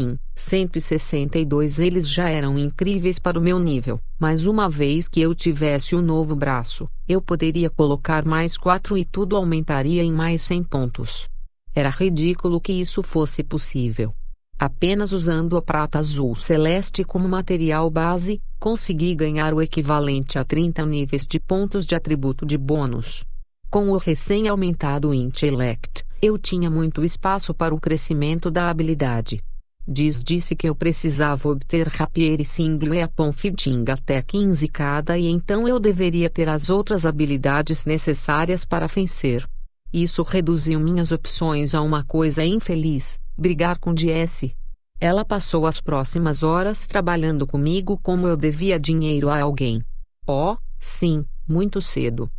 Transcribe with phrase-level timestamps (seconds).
[0.00, 5.34] Em 162 eles já eram incríveis para o meu nível, mas uma vez que eu
[5.34, 10.42] tivesse o um novo braço, eu poderia colocar mais 4 e tudo aumentaria em mais
[10.42, 11.28] 100 pontos.
[11.74, 14.14] Era ridículo que isso fosse possível.
[14.56, 20.86] Apenas usando a prata azul celeste como material base, consegui ganhar o equivalente a 30
[20.86, 23.24] níveis de pontos de atributo de bônus.
[23.68, 29.42] Com o recém-aumentado Intellect, eu tinha muito espaço para o crescimento da habilidade.
[29.90, 35.16] Diz disse que eu precisava obter Rapier e Single e Apon Fitting até 15 cada
[35.16, 39.48] e então eu deveria ter as outras habilidades necessárias para vencer.
[39.90, 44.54] Isso reduziu minhas opções a uma coisa infeliz, brigar com Jesse.
[45.00, 49.80] Ela passou as próximas horas trabalhando comigo como eu devia dinheiro a alguém.
[50.26, 52.30] Oh, sim, muito cedo.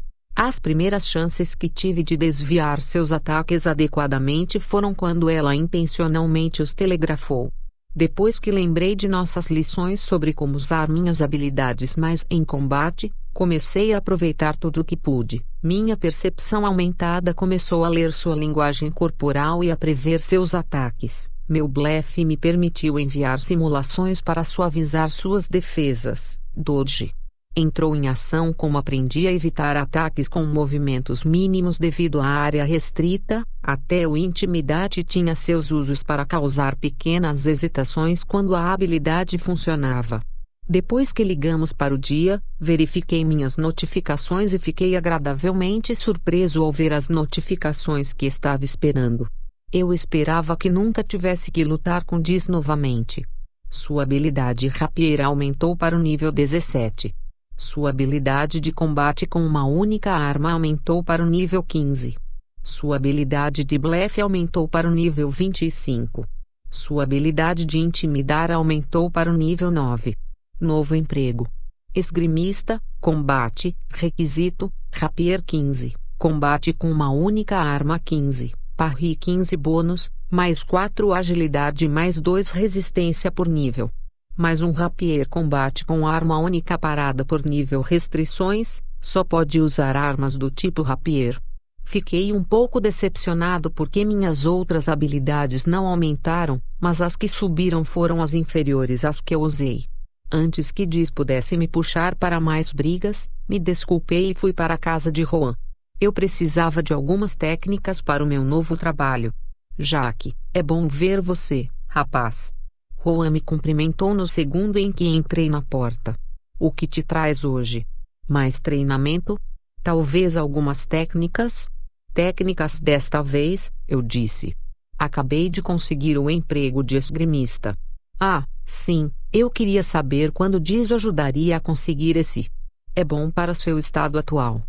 [0.42, 6.74] As primeiras chances que tive de desviar seus ataques adequadamente foram quando ela intencionalmente os
[6.74, 7.52] telegrafou.
[7.94, 13.94] Depois que lembrei de nossas lições sobre como usar minhas habilidades mais em combate, comecei
[13.94, 15.46] a aproveitar tudo o que pude.
[15.62, 21.30] Minha percepção aumentada começou a ler sua linguagem corporal e a prever seus ataques.
[21.50, 26.40] Meu blefe me permitiu enviar simulações para suavizar suas defesas.
[26.56, 27.14] Doge
[27.60, 33.44] entrou em ação como aprendi a evitar ataques com movimentos mínimos devido à área restrita,
[33.62, 40.22] até o intimidade tinha seus usos para causar pequenas hesitações quando a habilidade funcionava.
[40.68, 46.94] Depois que ligamos para o dia, verifiquei minhas notificações e fiquei agradavelmente surpreso ao ver
[46.94, 49.28] as notificações que estava esperando.
[49.72, 53.24] Eu esperava que nunca tivesse que lutar com Diz novamente.
[53.70, 57.14] Sua habilidade rapier aumentou para o nível 17.
[57.62, 62.16] Sua habilidade de combate com uma única arma aumentou para o nível 15.
[62.64, 66.26] Sua habilidade de blefe aumentou para o nível 25.
[66.72, 70.16] Sua habilidade de intimidar aumentou para o nível 9.
[70.58, 71.46] Novo emprego.
[71.94, 80.64] Esgrimista, combate, requisito, rapier 15, combate com uma única arma 15, parry 15 bônus, mais
[80.64, 83.92] 4 agilidade mais 2 resistência por nível
[84.40, 90.38] mas um rapier combate com arma única parada por nível restrições, só pode usar armas
[90.38, 91.38] do tipo rapier.
[91.84, 98.22] Fiquei um pouco decepcionado porque minhas outras habilidades não aumentaram, mas as que subiram foram
[98.22, 99.88] as inferiores às que eu usei.
[100.32, 104.78] Antes que Diz pudesse me puxar para mais brigas, me desculpei e fui para a
[104.78, 105.54] casa de Juan.
[106.00, 109.34] Eu precisava de algumas técnicas para o meu novo trabalho.
[109.78, 112.58] Jaque, é bom ver você, rapaz.
[113.04, 116.14] Juan me cumprimentou no segundo em que entrei na porta.
[116.60, 117.86] O que te traz hoje?
[118.28, 119.40] Mais treinamento?
[119.82, 121.70] Talvez algumas técnicas?
[122.14, 124.54] Técnicas desta vez, eu disse.
[124.98, 127.74] Acabei de conseguir o emprego de esgrimista.
[128.20, 132.52] Ah, sim, eu queria saber quando Diz ajudaria a conseguir esse.
[132.94, 134.62] É bom para seu estado atual.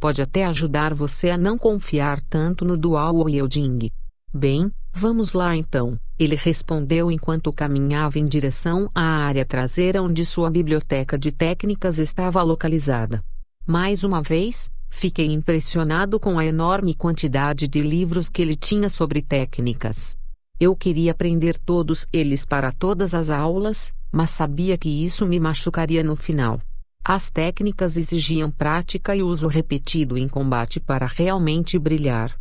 [0.00, 3.90] Pode até ajudar você a não confiar tanto no dual wielding.
[4.34, 10.50] Bem, vamos lá então, ele respondeu enquanto caminhava em direção à área traseira onde sua
[10.50, 13.22] biblioteca de técnicas estava localizada.
[13.66, 19.20] Mais uma vez, fiquei impressionado com a enorme quantidade de livros que ele tinha sobre
[19.20, 20.16] técnicas.
[20.58, 26.02] Eu queria aprender todos eles para todas as aulas, mas sabia que isso me machucaria
[26.02, 26.58] no final.
[27.04, 32.34] As técnicas exigiam prática e uso repetido em combate para realmente brilhar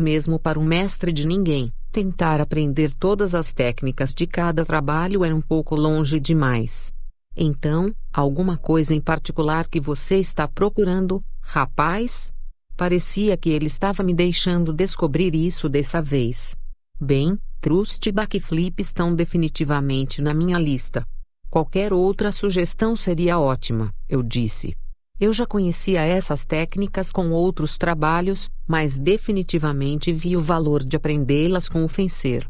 [0.00, 5.34] mesmo para um mestre de ninguém, tentar aprender todas as técnicas de cada trabalho era
[5.34, 6.92] um pouco longe demais.
[7.36, 12.32] Então, alguma coisa em particular que você está procurando, rapaz?
[12.76, 16.56] Parecia que ele estava me deixando descobrir isso dessa vez.
[17.00, 21.06] Bem, Trust e Backflip estão definitivamente na minha lista.
[21.50, 24.74] Qualquer outra sugestão seria ótima, eu disse.
[25.20, 31.68] Eu já conhecia essas técnicas com outros trabalhos, mas definitivamente vi o valor de aprendê-las
[31.68, 32.48] com o fencer.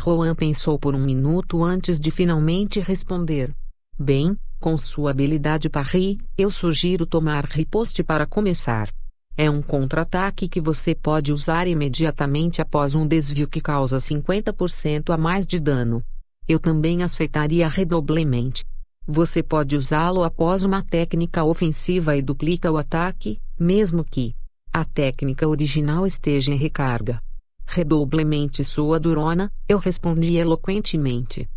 [0.00, 3.52] Juan pensou por um minuto antes de finalmente responder.
[3.98, 8.88] Bem, com sua habilidade parry, eu sugiro tomar riposte para começar.
[9.36, 15.16] É um contra-ataque que você pode usar imediatamente após um desvio que causa 50% a
[15.16, 16.00] mais de dano.
[16.48, 18.64] Eu também aceitaria redoblemente.
[19.06, 24.34] Você pode usá-lo após uma técnica ofensiva e duplica o ataque, mesmo que
[24.72, 27.20] a técnica original esteja em recarga.
[27.66, 31.48] Redoblemente sua durona, eu respondi eloquentemente.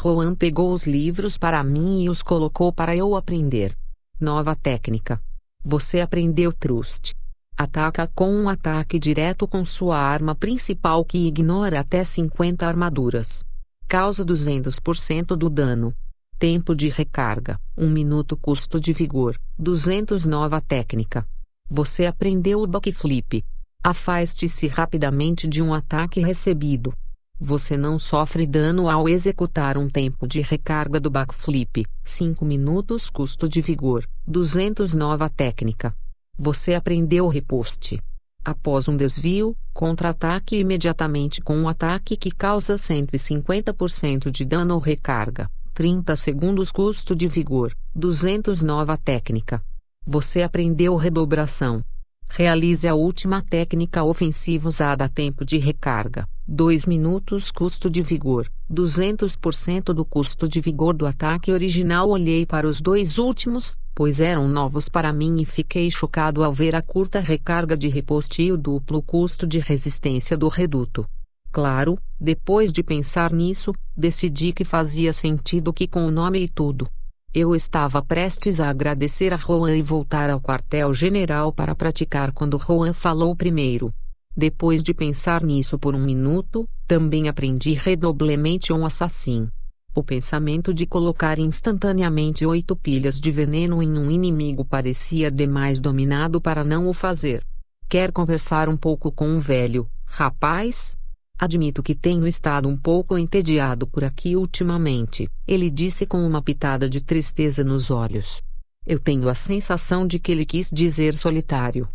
[0.00, 3.76] Juan pegou os livros para mim e os colocou para eu aprender.
[4.20, 5.20] Nova técnica.
[5.62, 7.14] Você aprendeu Trust.
[7.56, 13.44] Ataca com um ataque direto com sua arma principal que ignora até 50 armaduras.
[13.86, 15.94] Causa 200% do dano.
[16.38, 18.36] Tempo de recarga: 1 minuto.
[18.36, 20.24] Custo de vigor: 200.
[20.24, 21.26] Nova técnica.
[21.70, 23.44] Você aprendeu o backflip.
[23.82, 26.92] Afaste-se rapidamente de um ataque recebido.
[27.40, 33.48] Você não sofre dano ao executar um tempo de recarga do backflip, 5 minutos custo
[33.48, 35.94] de vigor, 200 nova técnica.
[36.38, 38.00] Você aprendeu o reposte.
[38.44, 45.50] Após um desvio, contra-ataque imediatamente com um ataque que causa 150% de dano ou recarga,
[45.74, 49.60] 30 segundos custo de vigor, 200 nova técnica.
[50.06, 51.82] Você aprendeu redobração.
[52.28, 56.28] Realize a última técnica ofensiva usada a tempo de recarga.
[56.46, 62.08] 2 minutos custo de vigor, 200% do custo de vigor do ataque original.
[62.08, 66.76] Olhei para os dois últimos, pois eram novos para mim e fiquei chocado ao ver
[66.76, 71.04] a curta recarga de reposte e o duplo custo de resistência do reduto.
[71.54, 76.88] Claro, depois de pensar nisso, decidi que fazia sentido que com o nome e tudo.
[77.32, 82.92] Eu estava prestes a agradecer a Juan e voltar ao quartel-general para praticar quando Juan
[82.92, 83.94] falou primeiro.
[84.36, 89.48] Depois de pensar nisso por um minuto, também aprendi redoblemente um assassino.
[89.94, 96.40] O pensamento de colocar instantaneamente oito pilhas de veneno em um inimigo parecia demais dominado
[96.40, 97.46] para não o fazer.
[97.88, 100.96] Quer conversar um pouco com um velho, rapaz?
[101.44, 106.88] Admito que tenho estado um pouco entediado por aqui ultimamente, ele disse com uma pitada
[106.88, 108.40] de tristeza nos olhos.
[108.86, 111.86] Eu tenho a sensação de que ele quis dizer solitário.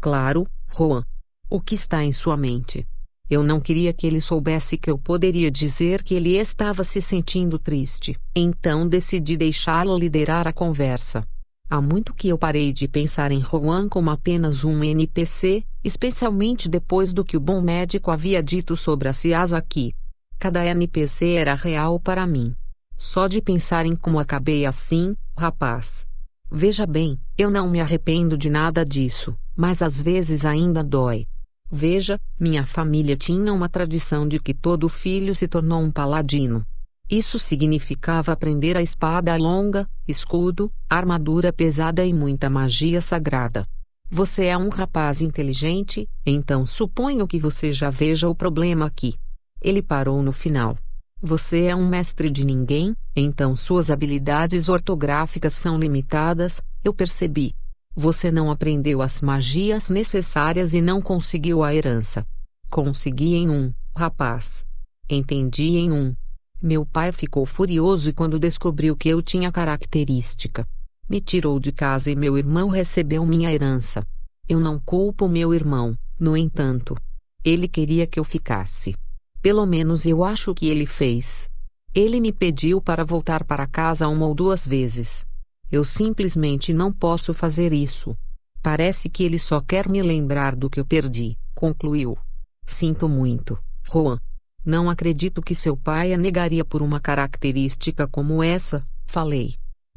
[0.00, 0.44] Claro,
[0.76, 1.04] Juan.
[1.48, 2.84] O que está em sua mente?
[3.30, 7.60] Eu não queria que ele soubesse que eu poderia dizer que ele estava se sentindo
[7.60, 11.24] triste, então decidi deixá-lo liderar a conversa.
[11.70, 17.12] Há muito que eu parei de pensar em Juan como apenas um NPC, especialmente depois
[17.12, 19.94] do que o bom médico havia dito sobre a Ciasa aqui.
[20.36, 22.56] Cada NPC era real para mim.
[22.98, 26.08] Só de pensar em como acabei assim, rapaz.
[26.50, 31.24] Veja bem, eu não me arrependo de nada disso, mas às vezes ainda dói.
[31.70, 36.66] Veja, minha família tinha uma tradição de que todo filho se tornou um paladino.
[37.08, 43.68] Isso significava aprender a espada longa, escudo, armadura pesada e muita magia sagrada.
[44.08, 49.16] Você é um rapaz inteligente, então suponho que você já veja o problema aqui.
[49.60, 50.78] Ele parou no final.
[51.20, 57.52] Você é um mestre de ninguém, então suas habilidades ortográficas são limitadas, eu percebi.
[57.96, 62.24] Você não aprendeu as magias necessárias e não conseguiu a herança.
[62.70, 64.64] Consegui em um, rapaz.
[65.10, 66.14] Entendi em um.
[66.62, 70.66] Meu pai ficou furioso quando descobriu que eu tinha característica.
[71.08, 74.04] Me tirou de casa e meu irmão recebeu minha herança.
[74.48, 76.96] Eu não culpo meu irmão, no entanto.
[77.44, 78.94] Ele queria que eu ficasse.
[79.40, 81.48] Pelo menos eu acho que ele fez.
[81.94, 85.24] Ele me pediu para voltar para casa uma ou duas vezes.
[85.70, 88.16] Eu simplesmente não posso fazer isso.
[88.60, 92.18] Parece que ele só quer me lembrar do que eu perdi, concluiu.
[92.66, 94.18] Sinto muito, Juan.
[94.64, 99.54] Não acredito que seu pai a negaria por uma característica como essa, falei.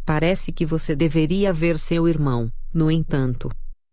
[0.10, 3.48] Parece que você deveria ver seu irmão, no entanto.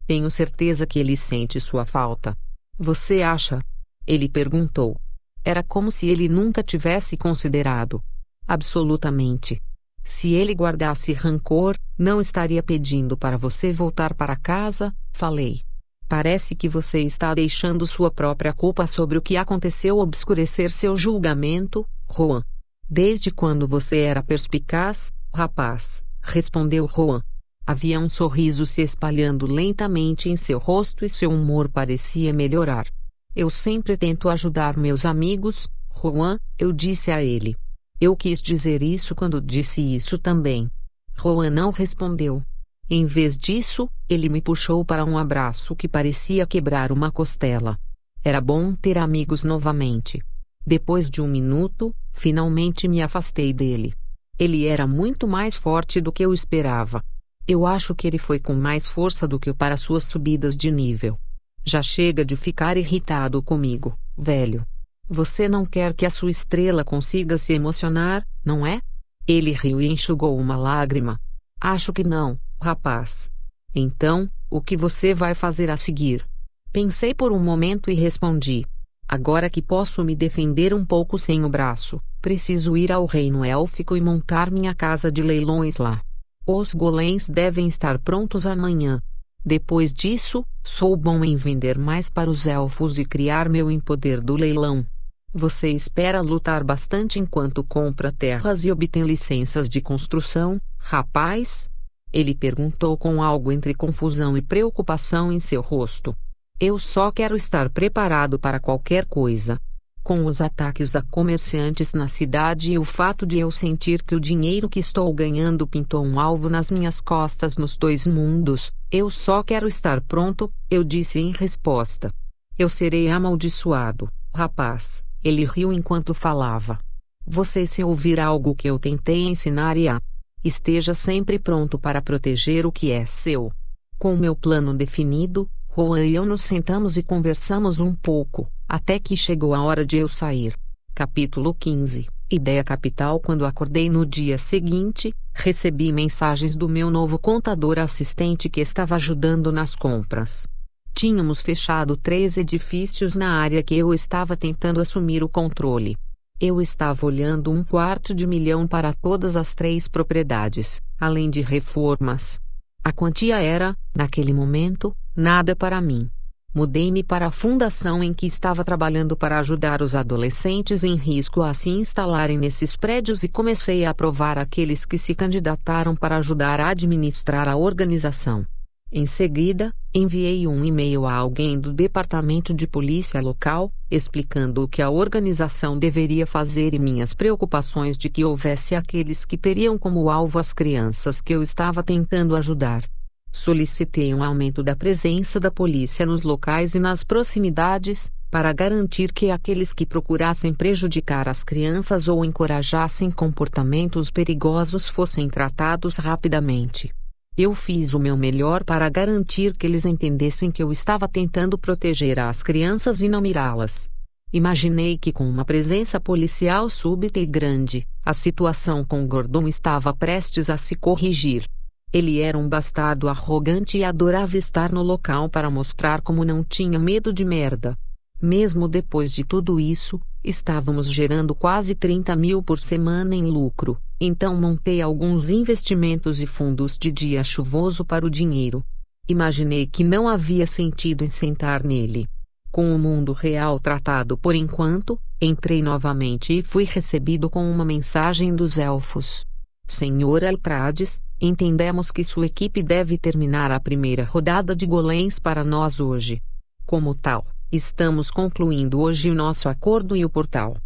[0.07, 2.35] Tenho certeza que ele sente sua falta.
[2.79, 3.61] Você acha?
[4.07, 4.99] Ele perguntou.
[5.45, 8.03] Era como se ele nunca tivesse considerado.
[8.49, 9.61] Absolutamente.
[10.03, 15.61] Se ele guardasse rancor, não estaria pedindo para você voltar para casa, falei.
[16.09, 21.87] Parece que você está deixando sua própria culpa sobre o que aconteceu obscurecer seu julgamento,
[22.11, 22.43] Juan.
[22.89, 27.23] Desde quando você era perspicaz, rapaz, respondeu Juan.
[27.67, 32.87] Havia um sorriso se espalhando lentamente em seu rosto e seu humor parecia melhorar.
[33.35, 37.57] Eu sempre tento ajudar meus amigos, Juan, eu disse a ele.
[38.01, 40.71] Eu quis dizer isso quando disse isso também.
[41.17, 42.43] Juan não respondeu.
[42.89, 47.79] Em vez disso, ele me puxou para um abraço que parecia quebrar uma costela.
[48.23, 50.23] Era bom ter amigos novamente.
[50.65, 53.95] Depois de um minuto, finalmente me afastei dele.
[54.39, 57.03] Ele era muito mais forte do que eu esperava.
[57.49, 60.71] Eu acho que ele foi com mais força do que eu para suas subidas de
[60.71, 61.19] nível.
[61.65, 64.67] Já chega de ficar irritado comigo, velho.
[65.09, 68.81] Você não quer que a sua estrela consiga se emocionar, não é?
[69.27, 71.21] Ele riu e enxugou uma lágrima.
[71.61, 73.31] Acho que não, rapaz.
[73.75, 76.25] Então, o que você vai fazer a seguir?
[76.73, 78.67] Pensei por um momento e respondi.
[79.09, 83.97] Agora que posso me defender um pouco sem o braço, preciso ir ao reino élfico
[83.97, 86.03] e montar minha casa de leilões lá.
[86.45, 89.01] Os golems devem estar prontos amanhã.
[89.45, 94.21] Depois disso, sou bom em vender mais para os elfos e criar meu em poder
[94.21, 94.85] do leilão.
[95.33, 101.69] Você espera lutar bastante enquanto compra terras e obtém licenças de construção, rapaz?
[102.13, 106.13] Ele perguntou com algo entre confusão e preocupação em seu rosto.
[106.59, 109.61] Eu só quero estar preparado para qualquer coisa.
[110.03, 114.21] Com os ataques a comerciantes na cidade e o fato de eu sentir que o
[114.21, 119.43] dinheiro que estou ganhando pintou um alvo nas minhas costas nos dois mundos, eu só
[119.43, 122.11] quero estar pronto, eu disse em resposta.
[122.59, 125.05] Eu serei amaldiçoado, rapaz.
[125.23, 126.79] Ele riu enquanto falava.
[127.27, 130.01] Você se ouvir algo que eu tentei ensinar e a.
[130.43, 133.53] Esteja sempre pronto para proteger o que é seu.
[133.99, 139.15] Com meu plano definido, Juan e eu nos sentamos e conversamos um pouco, até que
[139.15, 140.55] chegou a hora de eu sair.
[140.95, 147.79] Capítulo 15 Ideia capital Quando acordei no dia seguinte, recebi mensagens do meu novo contador
[147.79, 150.47] assistente que estava ajudando nas compras.
[150.95, 155.95] Tínhamos fechado três edifícios na área que eu estava tentando assumir o controle.
[156.41, 162.41] Eu estava olhando um quarto de milhão para todas as três propriedades, além de reformas.
[162.87, 166.09] A quantia era, naquele momento, nada para mim.
[166.55, 171.53] Mudei-me para a fundação em que estava trabalhando para ajudar os adolescentes em risco a
[171.53, 176.69] se instalarem nesses prédios e comecei a aprovar aqueles que se candidataram para ajudar a
[176.69, 178.47] administrar a organização.
[178.93, 184.83] Em seguida, enviei um e-mail a alguém do departamento de polícia local, explicando o que
[184.83, 190.39] a organização deveria fazer e minhas preocupações de que houvesse aqueles que teriam como alvo
[190.39, 192.85] as crianças que eu estava tentando ajudar.
[193.31, 199.31] Solicitei um aumento da presença da polícia nos locais e nas proximidades, para garantir que
[199.31, 206.93] aqueles que procurassem prejudicar as crianças ou encorajassem comportamentos perigosos fossem tratados rapidamente.
[207.39, 212.19] Eu fiz o meu melhor para garantir que eles entendessem que eu estava tentando proteger
[212.19, 213.91] as crianças e não mirá-las.
[214.33, 220.49] Imaginei que com uma presença policial súbita e grande, a situação com Gordon estava prestes
[220.49, 221.47] a se corrigir.
[221.93, 226.79] Ele era um bastardo arrogante e adorava estar no local para mostrar como não tinha
[226.79, 227.77] medo de merda.
[228.21, 234.39] Mesmo depois de tudo isso, estávamos gerando quase 30 mil por semana em lucro, então
[234.41, 238.65] montei alguns investimentos e fundos de dia chuvoso para o dinheiro.
[239.09, 242.07] Imaginei que não havia sentido em sentar nele.
[242.51, 248.35] Com o mundo real tratado por enquanto, entrei novamente e fui recebido com uma mensagem
[248.35, 249.27] dos elfos.
[249.67, 255.81] Senhor Altrades, entendemos que sua equipe deve terminar a primeira rodada de golems para nós
[255.81, 256.23] hoje.
[256.65, 260.57] Como tal, Estamos concluindo hoje o nosso acordo e o portal.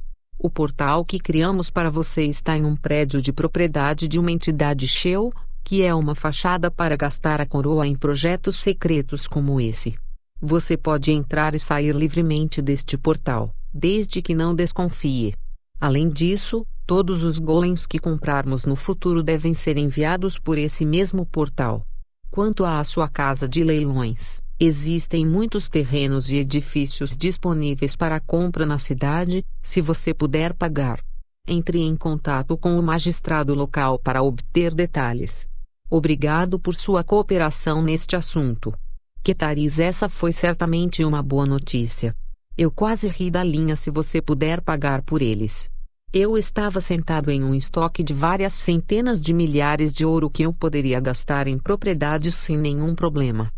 [0.42, 4.88] O portal que criamos para você está em um prédio de propriedade de uma entidade
[4.88, 5.30] Shell,
[5.62, 9.98] que é uma fachada para gastar a coroa em projetos secretos como esse.
[10.40, 15.34] Você pode entrar e sair livremente deste portal, desde que não desconfie.
[15.78, 21.26] Além disso, todos os golems que comprarmos no futuro devem ser enviados por esse mesmo
[21.26, 21.86] portal.
[22.30, 28.78] Quanto à sua casa de leilões, existem muitos terrenos e edifícios disponíveis para compra na
[28.78, 31.02] cidade, se você puder pagar.
[31.48, 35.48] Entre em contato com o magistrado local para obter detalhes.
[35.88, 38.74] Obrigado por sua cooperação neste assunto.
[39.22, 42.14] Quetariz, essa foi certamente uma boa notícia.
[42.56, 45.70] Eu quase ri da linha se você puder pagar por eles.
[46.12, 50.52] Eu estava sentado em um estoque de várias centenas de milhares de ouro que eu
[50.52, 53.50] poderia gastar em propriedades sem nenhum problema.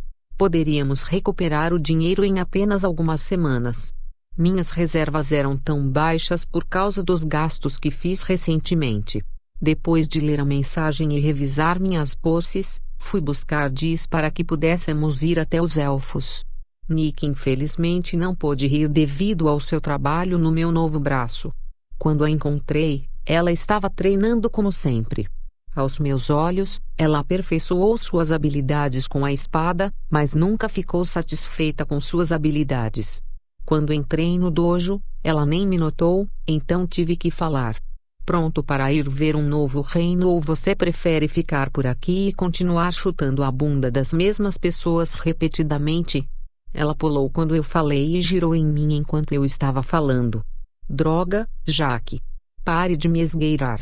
[0.42, 3.94] Poderíamos recuperar o dinheiro em apenas algumas semanas.
[4.36, 9.24] Minhas reservas eram tão baixas por causa dos gastos que fiz recentemente.
[9.60, 15.22] Depois de ler a mensagem e revisar minhas posses, fui buscar Diz para que pudéssemos
[15.22, 16.44] ir até os elfos.
[16.88, 21.52] Nick infelizmente não pôde rir devido ao seu trabalho no meu novo braço.
[21.96, 25.28] Quando a encontrei, ela estava treinando como sempre.
[25.74, 31.98] Aos meus olhos, ela aperfeiçoou suas habilidades com a espada, mas nunca ficou satisfeita com
[31.98, 33.22] suas habilidades.
[33.64, 37.76] Quando entrei no dojo, ela nem me notou, então tive que falar.
[38.24, 42.92] Pronto para ir ver um novo reino ou você prefere ficar por aqui e continuar
[42.92, 46.28] chutando a bunda das mesmas pessoas repetidamente?
[46.74, 50.44] Ela pulou quando eu falei e girou em mim enquanto eu estava falando.
[50.88, 52.20] Droga, Jaque.
[52.62, 53.80] Pare de me esgueirar.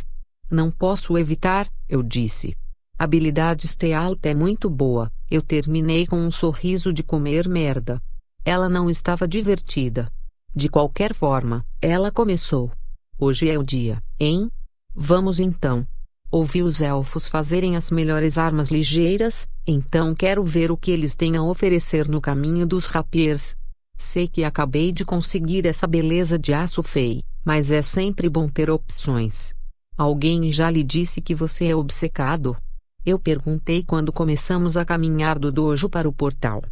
[0.51, 2.57] Não posso evitar, eu disse.
[2.97, 5.11] Habilidade T alta é muito boa.
[5.29, 8.01] Eu terminei com um sorriso de comer merda.
[8.45, 10.11] Ela não estava divertida.
[10.55, 12.71] De qualquer forma, ela começou.
[13.19, 14.51] Hoje é o dia, hein?
[14.95, 15.87] Vamos então.
[16.31, 21.37] Ouvi os elfos fazerem as melhores armas ligeiras, então quero ver o que eles têm
[21.37, 23.57] a oferecer no caminho dos rapiers.
[23.97, 28.71] Sei que acabei de conseguir essa beleza de aço fei, mas é sempre bom ter
[28.71, 29.55] opções.
[29.97, 32.57] Alguém já lhe disse que você é obcecado?
[33.05, 36.63] Eu perguntei quando começamos a caminhar do dojo para o portal.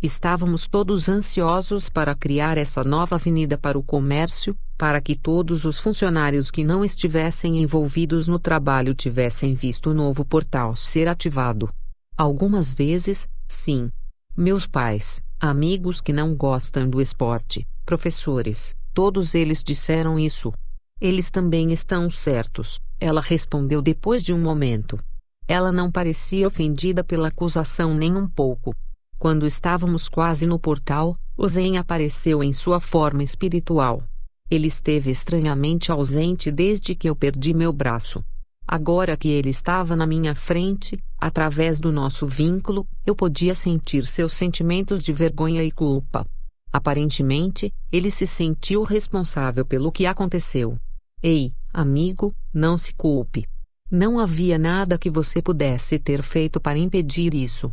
[0.00, 5.78] Estávamos todos ansiosos para criar essa nova avenida para o comércio, para que todos os
[5.78, 11.68] funcionários que não estivessem envolvidos no trabalho tivessem visto o novo portal ser ativado.
[12.16, 13.90] Algumas vezes, sim.
[14.36, 20.52] Meus pais, amigos que não gostam do esporte, professores, todos eles disseram isso.
[21.00, 24.98] Eles também estão certos, ela respondeu depois de um momento.
[25.46, 28.74] Ela não parecia ofendida pela acusação nem um pouco.
[29.16, 34.02] Quando estávamos quase no portal, o Zen apareceu em sua forma espiritual.
[34.50, 38.24] Ele esteve estranhamente ausente desde que eu perdi meu braço.
[38.66, 44.32] Agora que ele estava na minha frente, através do nosso vínculo, eu podia sentir seus
[44.32, 46.26] sentimentos de vergonha e culpa.
[46.72, 50.76] Aparentemente, ele se sentiu responsável pelo que aconteceu.
[51.22, 53.44] Ei, amigo, não se culpe.
[53.90, 57.72] Não havia nada que você pudesse ter feito para impedir isso.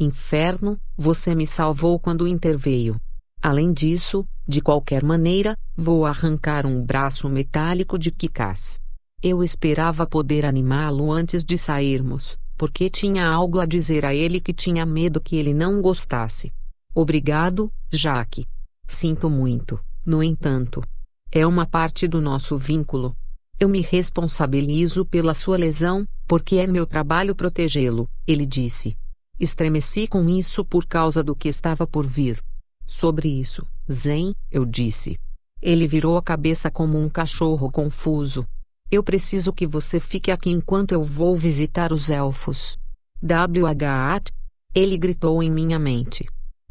[0.00, 3.00] Inferno, você me salvou quando interveio.
[3.42, 8.78] Além disso, de qualquer maneira, vou arrancar um braço metálico de Kikas.
[9.22, 14.52] Eu esperava poder animá-lo antes de sairmos, porque tinha algo a dizer a ele que
[14.52, 16.52] tinha medo que ele não gostasse.
[16.94, 18.46] Obrigado, Jaque.
[18.88, 20.82] Sinto muito, no entanto.
[21.30, 23.14] É uma parte do nosso vínculo.
[23.58, 28.96] Eu me responsabilizo pela sua lesão, porque é meu trabalho protegê-lo, ele disse.
[29.38, 32.42] Estremeci com isso por causa do que estava por vir.
[32.86, 35.18] Sobre isso, Zen, eu disse.
[35.60, 38.46] Ele virou a cabeça como um cachorro confuso.
[38.90, 42.78] Eu preciso que você fique aqui enquanto eu vou visitar os elfos.
[43.22, 44.30] WH.
[44.74, 46.26] Ele gritou em minha mente.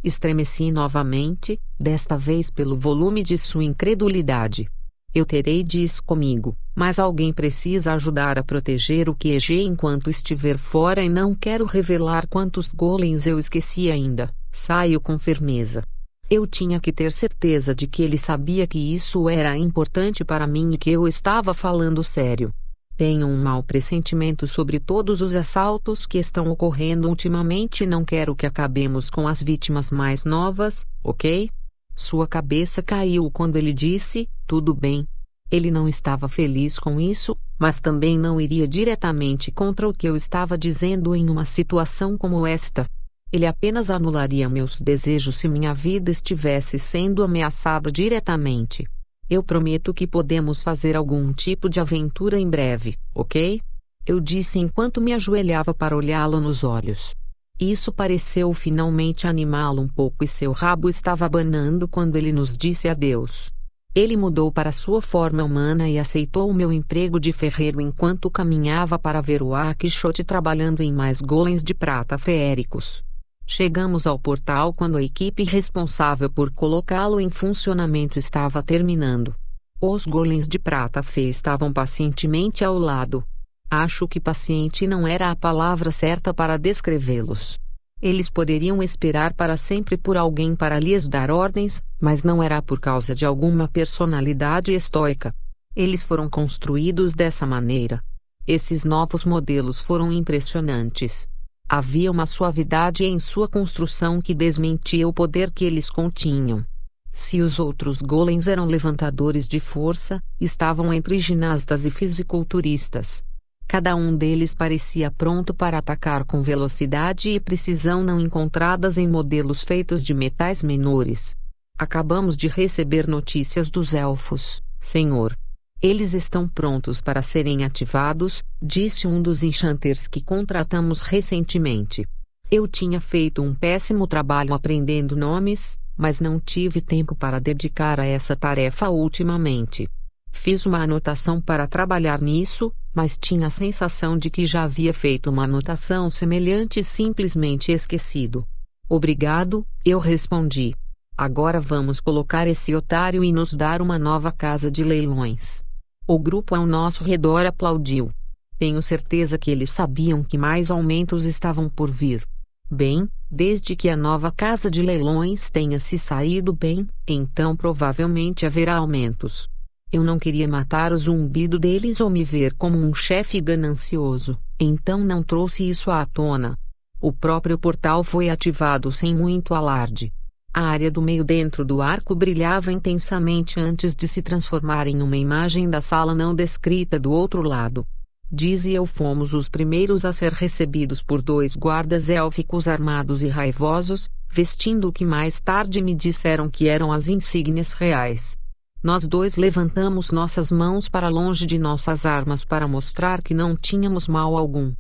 [0.05, 4.69] Estremeci novamente, desta vez pelo volume de sua incredulidade.
[5.11, 11.03] Eu terei disso comigo, mas alguém precisa ajudar a proteger o QG enquanto estiver fora
[11.03, 14.31] e não quero revelar quantos golems eu esqueci ainda.
[14.51, 15.81] Saio com firmeza.
[16.29, 20.73] Eu tinha que ter certeza de que ele sabia que isso era importante para mim
[20.73, 22.53] e que eu estava falando sério.
[22.97, 28.33] Tenho um mau pressentimento sobre todos os assaltos que estão ocorrendo ultimamente e não quero
[28.33, 31.49] que acabemos com as vítimas mais novas, ok?
[31.93, 35.05] Sua cabeça caiu quando ele disse: Tudo bem.
[35.51, 40.15] Ele não estava feliz com isso, mas também não iria diretamente contra o que eu
[40.15, 42.85] estava dizendo em uma situação como esta.
[43.29, 48.87] Ele apenas anularia meus desejos se minha vida estivesse sendo ameaçada diretamente.
[49.27, 53.59] Eu prometo que podemos fazer algum tipo de aventura em breve, ok?
[54.05, 57.15] Eu disse enquanto me ajoelhava para olhá-lo nos olhos.
[57.59, 62.87] Isso pareceu finalmente animá-lo um pouco e seu rabo estava abanando quando ele nos disse
[62.87, 63.49] adeus.
[63.95, 68.99] Ele mudou para sua forma humana e aceitou o meu emprego de ferreiro enquanto caminhava
[68.99, 73.01] para ver o Akishot trabalhando em mais golems de prata feéricos.
[73.45, 79.35] Chegamos ao portal quando a equipe responsável por colocá-lo em funcionamento estava terminando.
[79.79, 83.23] Os golems de prata fé estavam pacientemente ao lado,
[83.69, 87.57] Acho que paciente não era a palavra certa para descrevê-los.
[88.01, 92.79] Eles poderiam esperar para sempre por alguém para lhes dar ordens, mas não era por
[92.79, 95.33] causa de alguma personalidade estoica.
[95.75, 98.01] Eles foram construídos dessa maneira.
[98.47, 101.27] Esses novos modelos foram impressionantes.
[101.67, 106.63] Havia uma suavidade em sua construção que desmentia o poder que eles continham.
[107.11, 113.23] Se os outros golems eram levantadores de força, estavam entre ginastas e fisiculturistas.
[113.67, 119.63] Cada um deles parecia pronto para atacar com velocidade e precisão não encontradas em modelos
[119.63, 121.35] feitos de metais menores.
[121.77, 125.35] Acabamos de receber notícias dos elfos, senhor.
[125.81, 132.07] Eles estão prontos para serem ativados, disse um dos enchanters que contratamos recentemente.
[132.49, 138.05] Eu tinha feito um péssimo trabalho aprendendo nomes, mas não tive tempo para dedicar a
[138.05, 139.87] essa tarefa ultimamente.
[140.31, 145.29] Fiz uma anotação para trabalhar nisso, mas tinha a sensação de que já havia feito
[145.29, 148.45] uma anotação semelhante e simplesmente esquecido.
[148.87, 150.75] Obrigado, eu respondi.
[151.17, 155.63] Agora vamos colocar esse otário e nos dar uma nova casa de leilões.
[156.05, 158.11] O grupo ao nosso redor aplaudiu.
[158.59, 162.27] Tenho certeza que eles sabiam que mais aumentos estavam por vir.
[162.69, 168.75] Bem, desde que a nova casa de leilões tenha se saído bem, então provavelmente haverá
[168.75, 169.47] aumentos.
[169.93, 174.99] Eu não queria matar o zumbido deles ou me ver como um chefe ganancioso, então
[174.99, 176.57] não trouxe isso à tona.
[176.99, 180.11] O próprio portal foi ativado sem muito alarde.
[180.57, 185.17] A área do meio dentro do arco brilhava intensamente antes de se transformar em uma
[185.17, 187.85] imagem da sala não descrita do outro lado.
[188.31, 193.27] Diz e eu fomos os primeiros a ser recebidos por dois guardas élficos armados e
[193.27, 198.37] raivosos, vestindo o que mais tarde me disseram que eram as insígnias reais.
[198.81, 204.07] Nós dois levantamos nossas mãos para longe de nossas armas para mostrar que não tínhamos
[204.07, 204.71] mal algum.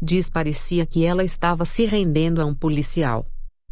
[0.00, 3.26] Diz parecia que ela estava se rendendo a um policial.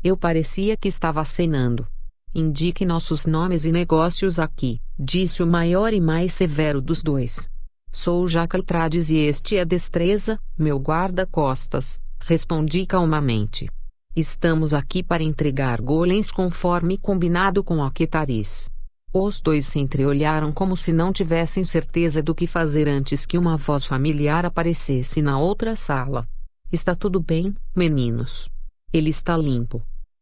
[0.05, 1.87] Eu parecia que estava acenando.
[2.35, 7.49] Indique nossos nomes e negócios aqui, disse o maior e mais severo dos dois.
[7.93, 13.69] Sou Jacaltrades e este é Destreza, meu guarda-costas, respondi calmamente.
[14.17, 18.69] Estamos aqui para entregar golems conforme combinado com Aquetaris.
[19.15, 23.57] Os dois se entreolharam como se não tivessem certeza do que fazer antes que uma
[23.57, 26.27] voz familiar aparecesse na outra sala.
[26.73, 28.49] Está tudo bem, meninos.
[28.93, 29.81] Ele está limpo.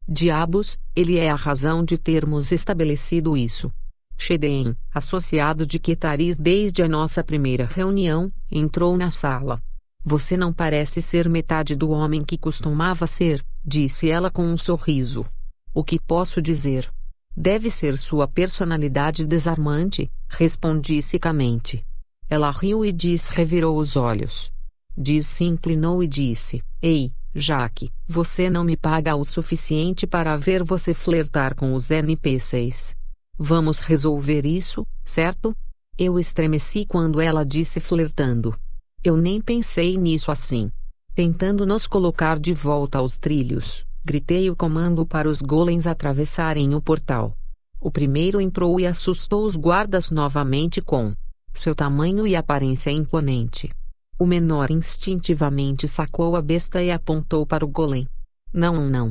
[0.09, 3.73] Diabos, ele é a razão de termos estabelecido isso.
[4.17, 9.63] Shedeen, associado de Ketaris desde a nossa primeira reunião, entrou na sala.
[10.05, 15.27] Você não parece ser metade do homem que costumava ser, disse ela com um sorriso.
[15.73, 16.91] O que posso dizer?
[17.37, 21.85] Deve ser sua personalidade desarmante, respondi secamente.
[22.29, 24.53] Ela riu e Diz revirou os olhos.
[24.97, 30.65] Diz se inclinou e disse: Ei, Jaque, você não me paga o suficiente para ver
[30.65, 32.97] você flertar com os NPCs.
[33.39, 35.57] Vamos resolver isso, certo?
[35.97, 38.55] Eu estremeci quando ela disse flertando.
[39.03, 40.71] Eu nem pensei nisso assim.
[41.15, 46.83] Tentando nos colocar de volta aos trilhos, gritei o comando para os golems atravessarem o
[46.83, 47.37] portal.
[47.81, 51.15] O primeiro entrou e assustou os guardas novamente com
[51.55, 53.71] seu tamanho e aparência imponente.
[54.21, 58.07] O menor instintivamente sacou a besta e apontou para o golem.
[58.53, 59.11] Não, não.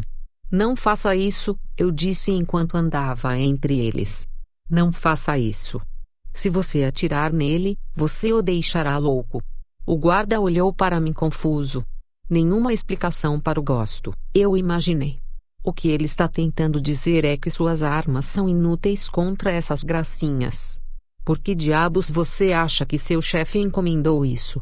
[0.51, 4.27] Não faça isso, eu disse enquanto andava entre eles.
[4.69, 5.81] Não faça isso.
[6.31, 9.41] Se você atirar nele, você o deixará louco.
[9.83, 11.83] O guarda olhou para mim confuso.
[12.29, 15.19] Nenhuma explicação para o gosto, eu imaginei.
[15.63, 20.79] O que ele está tentando dizer é que suas armas são inúteis contra essas gracinhas.
[21.25, 24.61] Por que diabos você acha que seu chefe encomendou isso?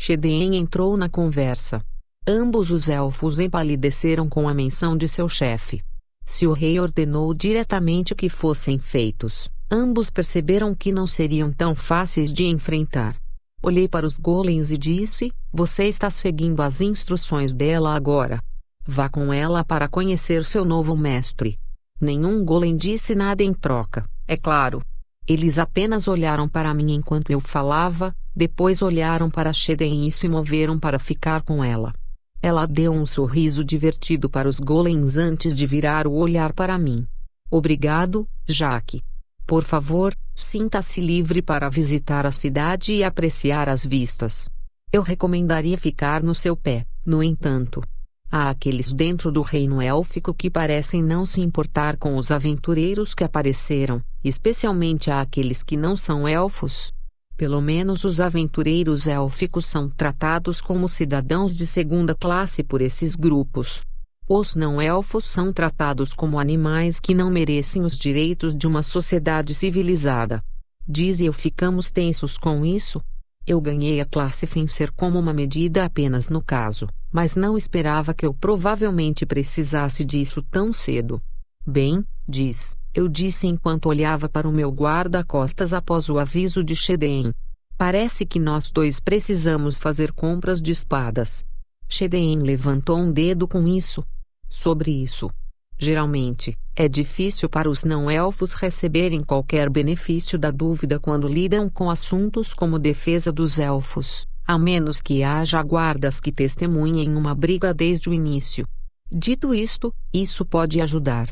[0.00, 1.84] Shedeen entrou na conversa.
[2.24, 5.82] Ambos os elfos empalideceram com a menção de seu chefe.
[6.24, 12.32] Se o rei ordenou diretamente que fossem feitos, ambos perceberam que não seriam tão fáceis
[12.32, 13.16] de enfrentar.
[13.60, 18.40] Olhei para os golems e disse: Você está seguindo as instruções dela agora.
[18.86, 21.58] Vá com ela para conhecer seu novo mestre.
[22.00, 24.80] Nenhum golem disse nada em troca, é claro.
[25.28, 30.78] Eles apenas olharam para mim enquanto eu falava, depois olharam para Sheden e se moveram
[30.78, 31.92] para ficar com ela.
[32.40, 37.06] Ela deu um sorriso divertido para os golems antes de virar o olhar para mim.
[37.50, 39.02] Obrigado, Jaque.
[39.46, 44.48] Por favor, sinta-se livre para visitar a cidade e apreciar as vistas.
[44.90, 47.82] Eu recomendaria ficar no seu pé, no entanto.
[48.30, 53.24] Há aqueles dentro do reino élfico que parecem não se importar com os aventureiros que
[53.24, 56.92] apareceram, especialmente há aqueles que não são elfos,
[57.38, 63.80] pelo menos os aventureiros élficos são tratados como cidadãos de segunda classe por esses grupos.
[64.28, 70.42] Os não-elfos são tratados como animais que não merecem os direitos de uma sociedade civilizada.
[70.86, 73.00] Diz eu ficamos tensos com isso.
[73.46, 78.26] Eu ganhei a classe Fencer como uma medida apenas no caso, mas não esperava que
[78.26, 81.22] eu provavelmente precisasse disso tão cedo.
[81.64, 87.32] Bem, diz, eu disse enquanto olhava para o meu guarda-costas após o aviso de Shedeen.
[87.76, 91.44] Parece que nós dois precisamos fazer compras de espadas.
[91.88, 94.04] Shedeen levantou um dedo com isso.
[94.48, 95.30] Sobre isso.
[95.78, 102.52] Geralmente, é difícil para os não-elfos receberem qualquer benefício da dúvida quando lidam com assuntos
[102.52, 108.12] como defesa dos elfos, a menos que haja guardas que testemunhem uma briga desde o
[108.12, 108.66] início.
[109.10, 111.28] Dito isto, isso pode ajudar.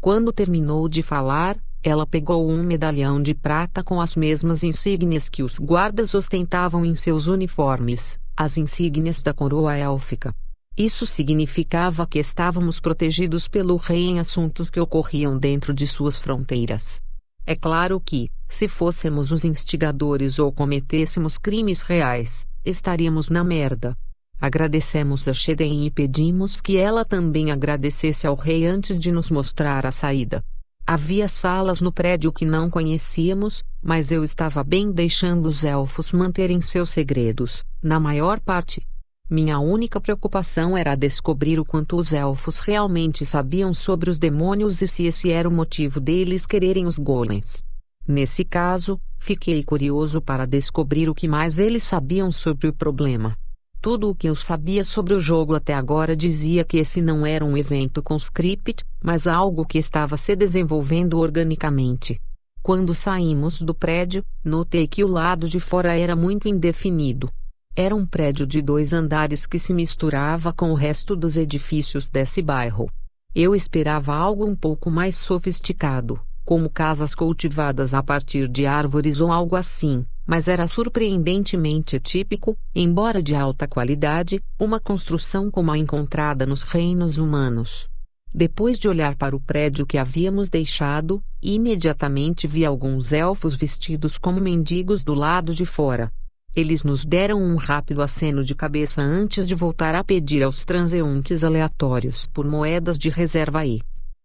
[0.00, 5.42] Quando terminou de falar, ela pegou um medalhão de prata com as mesmas insígnias que
[5.42, 10.34] os guardas ostentavam em seus uniformes, as insígnias da coroa élfica.
[10.74, 17.02] Isso significava que estávamos protegidos pelo rei em assuntos que ocorriam dentro de suas fronteiras.
[17.46, 23.94] É claro que, se fôssemos os instigadores ou cometêssemos crimes reais, estaríamos na merda.
[24.40, 29.84] Agradecemos a Sheden e pedimos que ela também agradecesse ao rei antes de nos mostrar
[29.84, 30.42] a saída.
[30.86, 36.62] Havia salas no prédio que não conhecíamos, mas eu estava bem deixando os elfos manterem
[36.62, 38.80] seus segredos, na maior parte.
[39.28, 44.88] Minha única preocupação era descobrir o quanto os elfos realmente sabiam sobre os demônios e
[44.88, 47.62] se esse era o motivo deles quererem os golems.
[48.08, 53.36] Nesse caso, fiquei curioso para descobrir o que mais eles sabiam sobre o problema.
[53.82, 57.42] Tudo o que eu sabia sobre o jogo até agora dizia que esse não era
[57.42, 62.20] um evento com script, mas algo que estava se desenvolvendo organicamente.
[62.62, 67.30] Quando saímos do prédio, notei que o lado de fora era muito indefinido.
[67.74, 72.42] Era um prédio de dois andares que se misturava com o resto dos edifícios desse
[72.42, 72.90] bairro.
[73.34, 79.32] Eu esperava algo um pouco mais sofisticado, como casas cultivadas a partir de árvores ou
[79.32, 86.46] algo assim, mas era surpreendentemente típico, embora de alta qualidade, uma construção como a encontrada
[86.46, 87.88] nos reinos humanos.
[88.32, 94.40] Depois de olhar para o prédio que havíamos deixado, imediatamente vi alguns elfos vestidos como
[94.40, 96.12] mendigos do lado de fora.
[96.54, 101.42] Eles nos deram um rápido aceno de cabeça antes de voltar a pedir aos transeuntes
[101.42, 103.82] aleatórios por moedas de reserva e,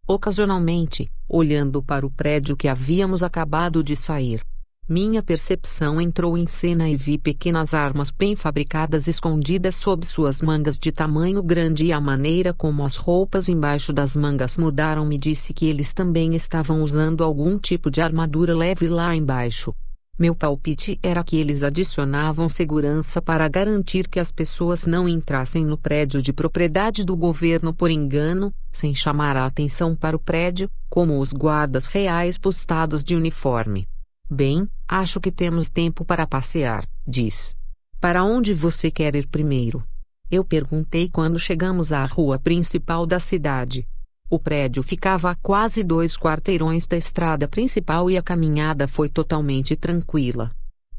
[0.08, 4.46] ocasionalmente, olhando para o prédio que havíamos acabado de sair,
[4.88, 10.78] minha percepção entrou em cena e vi pequenas armas bem fabricadas escondidas sob suas mangas
[10.78, 15.56] de tamanho grande e a maneira como as roupas embaixo das mangas mudaram me disse
[15.56, 19.74] que eles também estavam usando algum tipo de armadura leve lá embaixo.
[20.20, 25.80] Meu palpite era que eles adicionavam segurança para garantir que as pessoas não entrassem no
[25.80, 31.20] prédio de propriedade do governo por engano, sem chamar a atenção para o prédio, como
[31.20, 33.88] os guardas reais postados de uniforme.
[34.30, 37.56] Bem, acho que temos tempo para passear, diz.
[38.02, 39.84] Para onde você quer ir primeiro?
[40.32, 43.88] Eu perguntei quando chegamos à rua principal da cidade.
[44.28, 49.76] O prédio ficava a quase dois quarteirões da estrada principal e a caminhada foi totalmente
[49.76, 50.50] tranquila.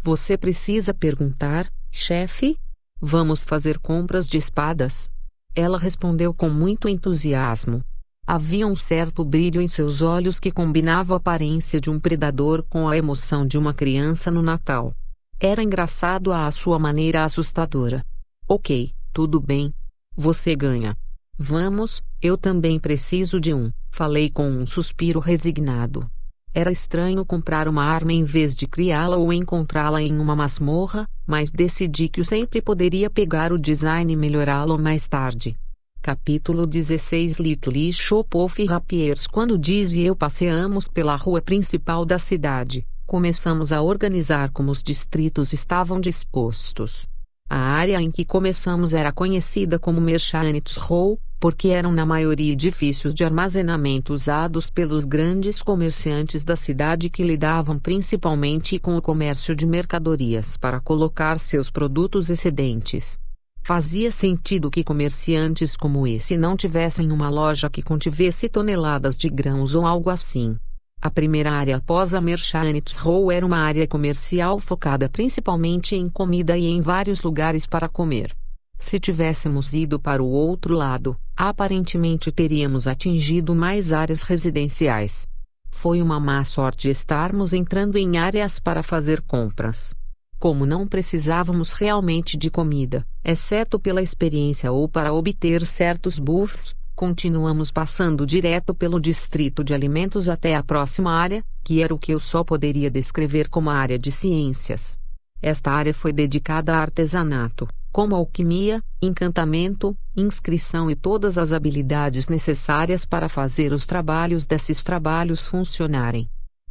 [0.01, 2.57] Você precisa perguntar, chefe?
[3.01, 5.11] Vamos fazer compras de espadas?
[5.53, 7.83] Ela respondeu com muito entusiasmo.
[8.29, 12.89] Havia um certo brilho em seus olhos que combinava a aparência de um predador com
[12.89, 14.93] a emoção de uma criança no Natal.
[15.39, 18.05] Era engraçado à sua maneira assustadora.
[18.49, 19.73] Ok, tudo bem.
[20.17, 20.97] Você ganha.
[21.39, 26.11] Vamos, eu também preciso de um, falei com um suspiro resignado.
[26.53, 31.53] Era estranho comprar uma arma em vez de criá-la ou encontrá-la em uma masmorra, mas
[31.53, 35.57] decidi que eu sempre poderia pegar o design e melhorá-lo mais tarde.
[36.03, 42.19] Capítulo 16 Little Shop of Rapiers Quando Diz e eu passeamos pela rua principal da
[42.19, 47.09] cidade, começamos a organizar como os distritos estavam dispostos.
[47.49, 53.15] A área em que começamos era conhecida como Merchants Row, porque eram na maioria edifícios
[53.15, 59.67] de armazenamento usados pelos grandes comerciantes da cidade que lidavam principalmente com o comércio de
[59.67, 63.19] mercadorias para colocar seus produtos excedentes.
[63.67, 69.75] Fazia sentido que comerciantes como esse não tivessem uma loja que contivesse toneladas de grãos
[69.75, 70.57] ou algo assim.
[71.03, 76.57] A primeira área após a Merchants Row era uma área comercial focada principalmente em comida
[76.57, 78.33] e em vários lugares para comer.
[78.79, 85.27] Se tivéssemos ido para o outro lado, aparentemente teríamos atingido mais áreas residenciais.
[85.73, 89.93] Foi uma má sorte estarmos entrando em áreas para fazer compras.
[90.39, 97.71] Como não precisávamos realmente de comida, exceto pela experiência ou para obter certos buffs, continuamos
[97.71, 102.21] passando direto pelo distrito de alimentos até a próxima área, que era o que eu
[102.21, 104.99] só poderia descrever como a área de ciências.
[105.41, 113.07] Esta área foi dedicada a artesanato, como alquimia, encantamento, inscrição e todas as habilidades necessárias
[113.07, 116.29] para fazer os trabalhos desses trabalhos funcionarem.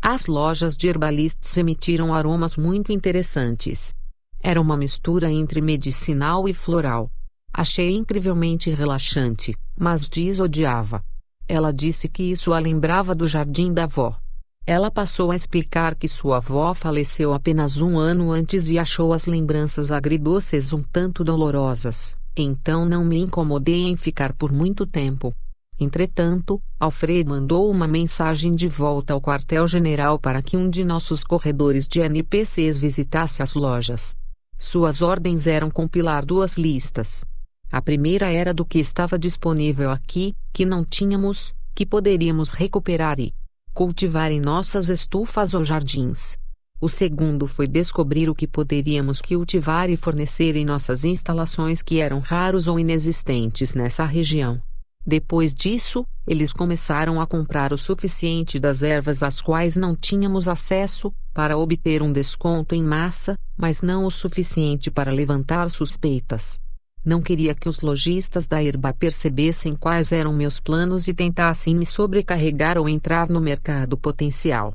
[0.08, 3.92] As lojas de herbalistas emitiram aromas muito interessantes.
[4.40, 7.10] Era uma mistura entre medicinal e floral.
[7.52, 11.04] Achei incrivelmente relaxante, mas Diz odiava.
[11.48, 14.16] Ela disse que isso a lembrava do jardim da avó.
[14.64, 19.26] Ela passou a explicar que sua avó faleceu apenas um ano antes e achou as
[19.26, 25.34] lembranças agridoces um tanto dolorosas, então não me incomodei em ficar por muito tempo.
[25.80, 31.88] Entretanto, Alfred mandou uma mensagem de volta ao quartel-general para que um de nossos corredores
[31.88, 34.16] de NPCs visitasse as lojas.
[34.58, 37.26] Suas ordens eram compilar duas listas.
[37.70, 43.34] A primeira era do que estava disponível aqui, que não tínhamos, que poderíamos recuperar e
[43.74, 46.38] cultivar em nossas estufas ou jardins.
[46.80, 52.20] O segundo foi descobrir o que poderíamos cultivar e fornecer em nossas instalações que eram
[52.20, 54.62] raros ou inexistentes nessa região.
[55.06, 61.14] Depois disso, eles começaram a comprar o suficiente das ervas às quais não tínhamos acesso,
[61.32, 66.60] para obter um desconto em massa, mas não o suficiente para levantar suspeitas.
[67.04, 71.86] Não queria que os lojistas da Herba percebessem quais eram meus planos e tentassem me
[71.86, 74.74] sobrecarregar ou entrar no mercado potencial.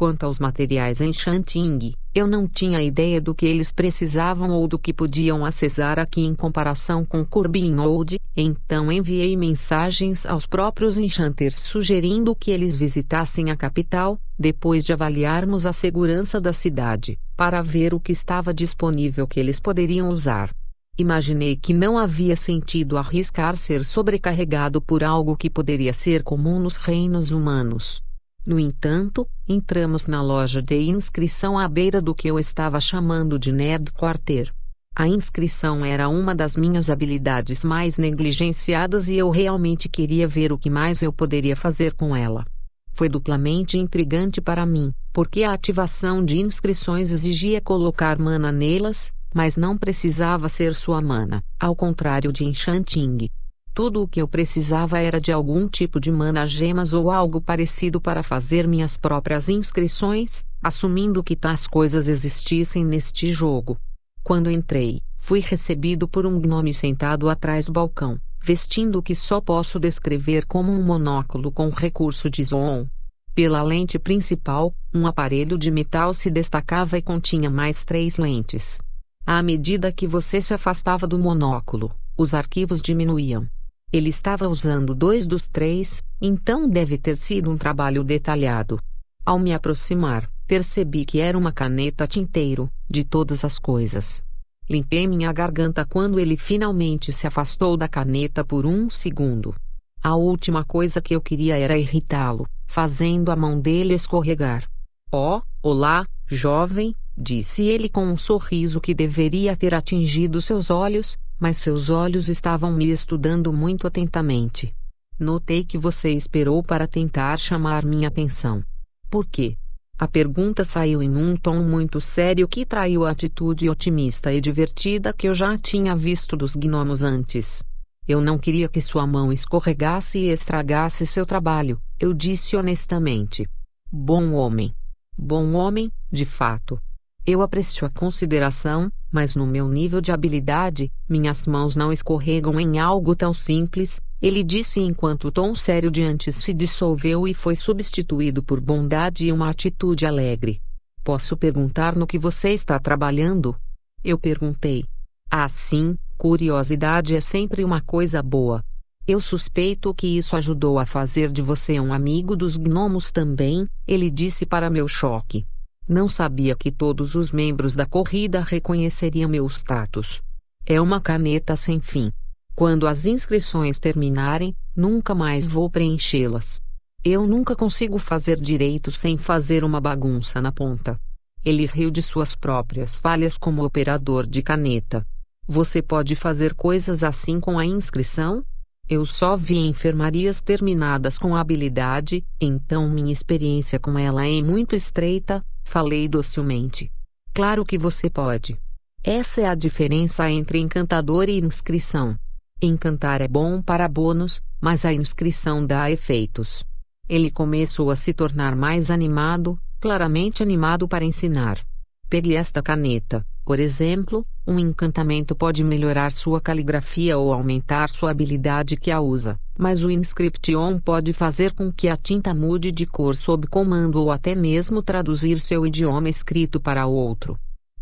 [0.00, 4.78] Quanto aos materiais em Shanting, eu não tinha ideia do que eles precisavam ou do
[4.78, 11.56] que podiam acessar aqui em comparação com Corbin Old, então enviei mensagens aos próprios enchanters
[11.56, 17.92] sugerindo que eles visitassem a capital, depois de avaliarmos a segurança da cidade, para ver
[17.92, 20.48] o que estava disponível que eles poderiam usar.
[20.96, 26.76] Imaginei que não havia sentido arriscar ser sobrecarregado por algo que poderia ser comum nos
[26.76, 28.00] reinos humanos.
[28.46, 33.52] No entanto, entramos na loja de inscrição à beira do que eu estava chamando de
[33.52, 34.52] Nerd Quarter.
[34.96, 40.58] A inscrição era uma das minhas habilidades mais negligenciadas e eu realmente queria ver o
[40.58, 42.44] que mais eu poderia fazer com ela.
[42.92, 49.56] Foi duplamente intrigante para mim, porque a ativação de inscrições exigia colocar mana nelas, mas
[49.56, 53.28] não precisava ser sua mana, ao contrário de Enchanting.
[53.72, 58.00] Tudo o que eu precisava era de algum tipo de mana gemas ou algo parecido
[58.00, 63.78] para fazer minhas próprias inscrições, assumindo que tais coisas existissem neste jogo.
[64.22, 69.40] Quando entrei, fui recebido por um gnome sentado atrás do balcão, vestindo o que só
[69.40, 72.86] posso descrever como um monóculo com recurso de zoom.
[73.34, 78.80] Pela lente principal, um aparelho de metal se destacava e continha mais três lentes.
[79.24, 83.46] À medida que você se afastava do monóculo, os arquivos diminuíam.
[83.92, 88.78] Ele estava usando dois dos três, então deve ter sido um trabalho detalhado.
[89.26, 94.22] Ao me aproximar, percebi que era uma caneta tinteiro, de todas as coisas.
[94.68, 99.54] Limpei minha garganta quando ele finalmente se afastou da caneta por um segundo.
[100.00, 104.64] A última coisa que eu queria era irritá-lo, fazendo a mão dele escorregar.
[105.12, 111.56] Oh, olá, jovem, disse ele com um sorriso que deveria ter atingido seus olhos, mas
[111.56, 114.74] seus olhos estavam me estudando muito atentamente.
[115.18, 118.62] Notei que você esperou para tentar chamar minha atenção.
[119.08, 119.56] Por quê?
[119.98, 125.12] A pergunta saiu em um tom muito sério que traiu a atitude otimista e divertida
[125.12, 127.62] que eu já tinha visto dos gnomos antes.
[128.08, 133.46] Eu não queria que sua mão escorregasse e estragasse seu trabalho, eu disse honestamente.
[133.92, 134.74] Bom homem.
[135.18, 136.80] Bom homem, de fato.
[137.26, 142.78] Eu aprecio a consideração, mas no meu nível de habilidade, minhas mãos não escorregam em
[142.78, 147.56] algo tão simples, ele disse enquanto o tom sério de antes se dissolveu e foi
[147.56, 150.60] substituído por bondade e uma atitude alegre.
[151.02, 153.56] Posso perguntar no que você está trabalhando?
[154.04, 154.84] Eu perguntei.
[155.30, 158.62] Ah, sim, curiosidade é sempre uma coisa boa.
[159.06, 164.10] Eu suspeito que isso ajudou a fazer de você um amigo dos gnomos também, ele
[164.10, 165.46] disse para meu choque.
[165.90, 170.22] Não sabia que todos os membros da corrida reconheceriam meu status.
[170.64, 172.12] É uma caneta sem fim.
[172.54, 176.60] Quando as inscrições terminarem, nunca mais vou preenchê-las.
[177.02, 180.96] Eu nunca consigo fazer direito sem fazer uma bagunça na ponta.
[181.44, 185.04] Ele riu de suas próprias falhas como operador de caneta.
[185.44, 188.44] Você pode fazer coisas assim com a inscrição?
[188.88, 195.44] Eu só vi enfermarias terminadas com habilidade, então minha experiência com ela é muito estreita,
[195.70, 196.90] falei docilmente.
[197.32, 198.58] Claro que você pode.
[199.04, 202.18] Essa é a diferença entre encantador e inscrição.
[202.60, 206.64] Encantar é bom para bônus, mas a inscrição dá efeitos.
[207.08, 211.64] Ele começou a se tornar mais animado, claramente animado para ensinar.
[212.08, 218.76] Pegue esta caneta, por exemplo, um encantamento pode melhorar sua caligrafia ou aumentar sua habilidade
[218.76, 223.16] que a usa, mas o Inscription pode fazer com que a tinta mude de cor
[223.16, 227.36] sob comando ou até mesmo traduzir seu idioma escrito para outro.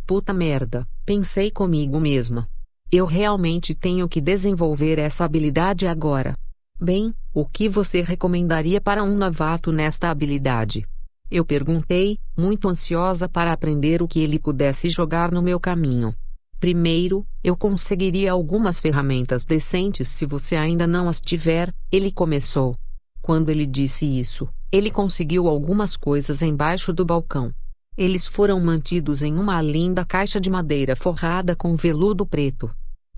[0.06, 2.48] Puta merda, pensei comigo mesma.
[2.90, 6.34] Eu realmente tenho que desenvolver essa habilidade agora.
[6.80, 10.86] Bem, o que você recomendaria para um novato nesta habilidade?
[11.30, 16.14] Eu perguntei, muito ansiosa para aprender o que ele pudesse jogar no meu caminho.
[16.58, 22.76] Primeiro, eu conseguiria algumas ferramentas decentes se você ainda não as tiver, ele começou.
[23.20, 27.52] Quando ele disse isso, ele conseguiu algumas coisas embaixo do balcão.
[27.96, 32.70] Eles foram mantidos em uma linda caixa de madeira forrada com veludo preto.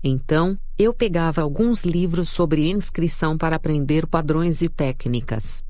[0.03, 5.63] Então, eu pegava alguns livros sobre inscrição para aprender padrões e técnicas.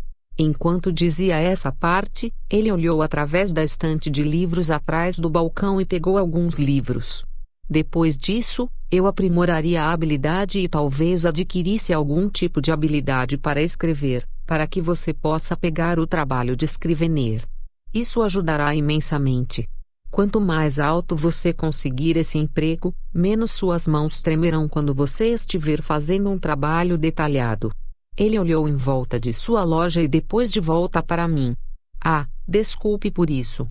[0.43, 5.85] Enquanto dizia essa parte, ele olhou através da estante de livros atrás do balcão e
[5.85, 7.23] pegou alguns livros.
[7.69, 14.27] Depois disso, eu aprimoraria a habilidade e talvez adquirisse algum tipo de habilidade para escrever,
[14.47, 17.47] para que você possa pegar o trabalho de escrever.
[17.93, 19.69] Isso ajudará imensamente.
[20.09, 26.31] Quanto mais alto você conseguir esse emprego, menos suas mãos tremerão quando você estiver fazendo
[26.31, 27.71] um trabalho detalhado.
[28.17, 31.55] Ele olhou em volta de sua loja e depois de volta para mim.
[32.03, 33.67] Ah, desculpe por isso.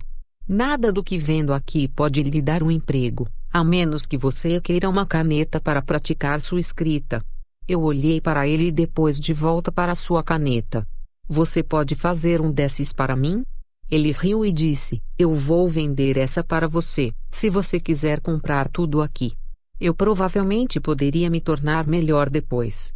[0.47, 4.89] Nada do que vendo aqui pode lhe dar um emprego, a menos que você queira
[4.89, 7.23] uma caneta para praticar sua escrita.
[7.67, 10.85] Eu olhei para ele e depois de volta para sua caneta.
[11.27, 13.45] Você pode fazer um desses para mim?
[13.89, 19.01] Ele riu e disse: Eu vou vender essa para você, se você quiser comprar tudo
[19.01, 19.33] aqui.
[19.79, 22.91] Eu provavelmente poderia me tornar melhor depois.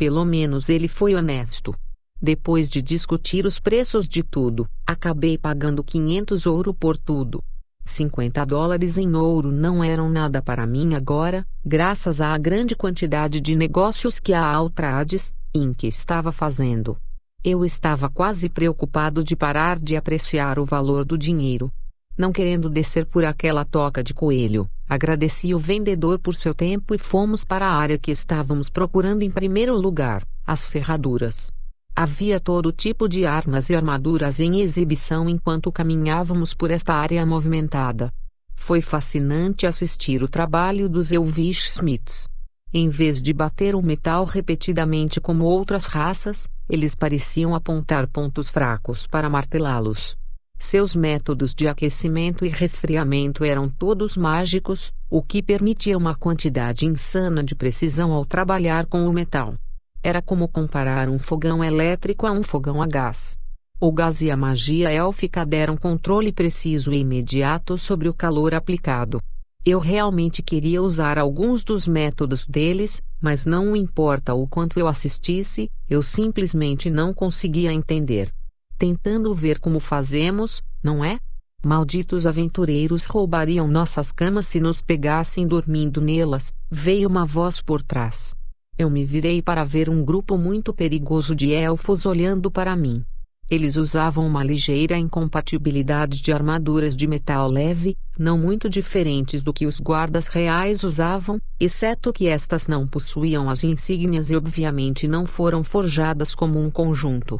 [0.00, 1.74] Pelo menos ele foi honesto.
[2.22, 7.44] Depois de discutir os preços de tudo, acabei pagando 500 ouro por tudo.
[7.84, 13.54] 50 dólares em ouro não eram nada para mim agora, graças à grande quantidade de
[13.54, 15.84] negócios que a Altrades, Inc.
[15.84, 16.96] estava fazendo.
[17.44, 21.70] Eu estava quase preocupado de parar de apreciar o valor do dinheiro.
[22.16, 26.98] Não querendo descer por aquela toca de coelho, agradeci o vendedor por seu tempo e
[26.98, 31.48] fomos para a área que estávamos procurando em primeiro lugar, as ferraduras.
[31.94, 38.12] Havia todo tipo de armas e armaduras em exibição enquanto caminhávamos por esta área movimentada.
[38.56, 42.28] Foi fascinante assistir o trabalho dos Elvish Smiths.
[42.74, 49.06] Em vez de bater o metal repetidamente como outras raças, eles pareciam apontar pontos fracos
[49.06, 50.19] para martelá-los.
[50.62, 57.42] Seus métodos de aquecimento e resfriamento eram todos mágicos, o que permitia uma quantidade insana
[57.42, 59.54] de precisão ao trabalhar com o metal.
[60.02, 63.38] Era como comparar um fogão elétrico a um fogão a gás.
[63.80, 69.18] O gás e a magia élfica deram controle preciso e imediato sobre o calor aplicado.
[69.64, 75.70] Eu realmente queria usar alguns dos métodos deles, mas não importa o quanto eu assistisse,
[75.88, 78.30] eu simplesmente não conseguia entender.
[78.80, 81.18] Tentando ver como fazemos, não é?
[81.62, 88.34] Malditos aventureiros roubariam nossas camas se nos pegassem dormindo nelas, veio uma voz por trás.
[88.78, 93.04] Eu me virei para ver um grupo muito perigoso de elfos olhando para mim.
[93.50, 99.66] Eles usavam uma ligeira incompatibilidade de armaduras de metal leve, não muito diferentes do que
[99.66, 105.62] os guardas reais usavam, exceto que estas não possuíam as insígnias e obviamente não foram
[105.62, 107.38] forjadas como um conjunto.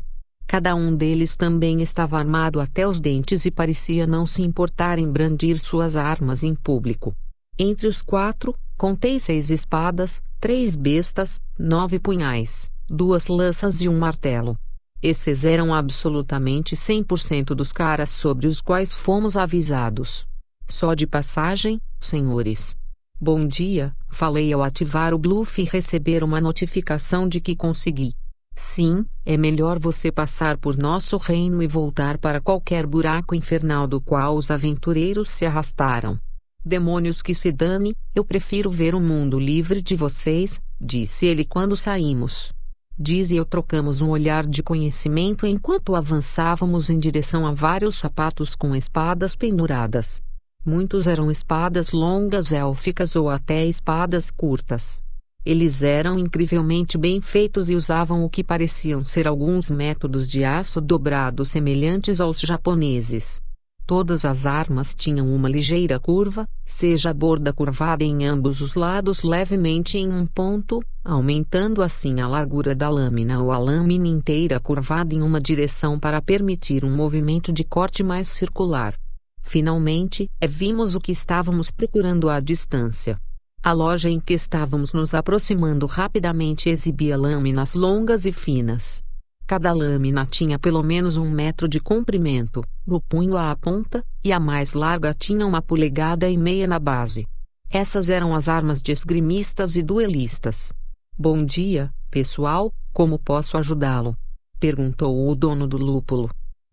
[0.51, 5.09] Cada um deles também estava armado até os dentes e parecia não se importar em
[5.09, 7.15] brandir suas armas em público.
[7.57, 14.59] Entre os quatro, contei seis espadas, três bestas, nove punhais, duas lanças e um martelo.
[15.01, 20.27] Esses eram absolutamente 100% dos caras sobre os quais fomos avisados.
[20.67, 22.75] Só de passagem, senhores.
[23.21, 28.17] Bom dia, falei ao ativar o bluff e receber uma notificação de que consegui.
[28.63, 34.03] Sim, é melhor você passar por nosso reino e voltar para qualquer buraco infernal do
[34.03, 36.19] qual os aventureiros se arrastaram.
[36.63, 41.75] Demônios que se dane, eu prefiro ver o mundo livre de vocês, disse ele quando
[41.75, 42.53] saímos.
[42.99, 48.55] Diz e eu trocamos um olhar de conhecimento enquanto avançávamos em direção a vários sapatos
[48.55, 50.21] com espadas penduradas.
[50.67, 55.03] Muitos eram espadas longas élficas ou até espadas curtas.
[55.45, 60.80] Eles eram incrivelmente bem feitos e usavam o que pareciam ser alguns métodos de aço
[60.80, 63.41] dobrado semelhantes aos japoneses.
[63.86, 69.24] Todas as armas tinham uma ligeira curva, seja a borda curvada em ambos os lados
[69.24, 75.14] levemente em um ponto, aumentando assim a largura da lâmina ou a lâmina inteira curvada
[75.14, 78.95] em uma direção para permitir um movimento de corte mais circular.
[79.43, 83.18] Finalmente, vimos o que estávamos procurando à distância.
[83.63, 89.03] A loja em que estávamos nos aproximando rapidamente exibia lâminas longas e finas.
[89.47, 94.41] Cada lâmina tinha pelo menos um metro de comprimento, do punho à ponta, e a
[94.41, 97.27] mais larga tinha uma polegada e meia na base.
[97.69, 100.73] Essas eram as armas de esgrimistas e duelistas.
[101.19, 104.17] Bom dia, pessoal, como posso ajudá-lo?
[104.59, 106.31] perguntou o dono do lúpulo.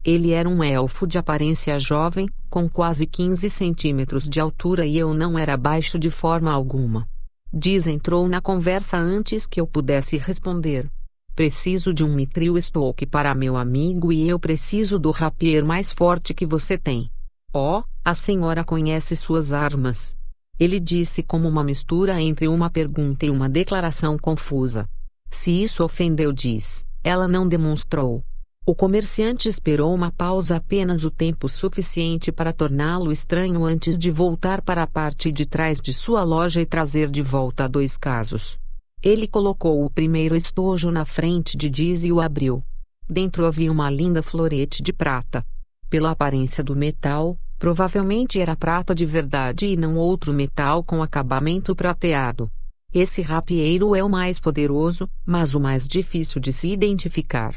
[0.07, 5.13] Ele era um elfo de aparência jovem, com quase 15 centímetros de altura e eu
[5.13, 7.05] não era baixo de forma alguma.
[7.53, 10.89] Diz entrou na conversa antes que eu pudesse responder.
[11.35, 16.33] Preciso de um mitril estoque para meu amigo e eu preciso do rapier mais forte
[16.33, 17.09] que você tem.
[17.53, 20.15] Oh, a senhora conhece suas armas.
[20.57, 24.87] Ele disse como uma mistura entre uma pergunta e uma declaração confusa.
[25.29, 28.23] Se isso ofendeu, diz, ela não demonstrou.
[28.69, 34.61] O comerciante esperou uma pausa apenas o tempo suficiente para torná-lo estranho antes de voltar
[34.61, 38.59] para a parte de trás de sua loja e trazer de volta dois casos.
[39.01, 42.61] Ele colocou o primeiro estojo na frente de Diz e o abriu.
[43.09, 45.45] Dentro havia uma linda florete de prata.
[45.89, 51.75] Pela aparência do metal, Provavelmente era prata de verdade e não outro metal com acabamento
[51.75, 52.51] prateado.
[52.93, 57.55] Esse rapieiro é o mais poderoso, mas o mais difícil de se identificar.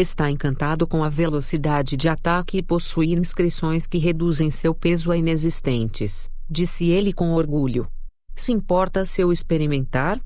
[0.00, 5.16] Está encantado com a velocidade de ataque e possui inscrições que reduzem seu peso a
[5.16, 7.84] inexistentes, disse ele com orgulho.
[8.32, 10.20] Se importa se eu experimentar?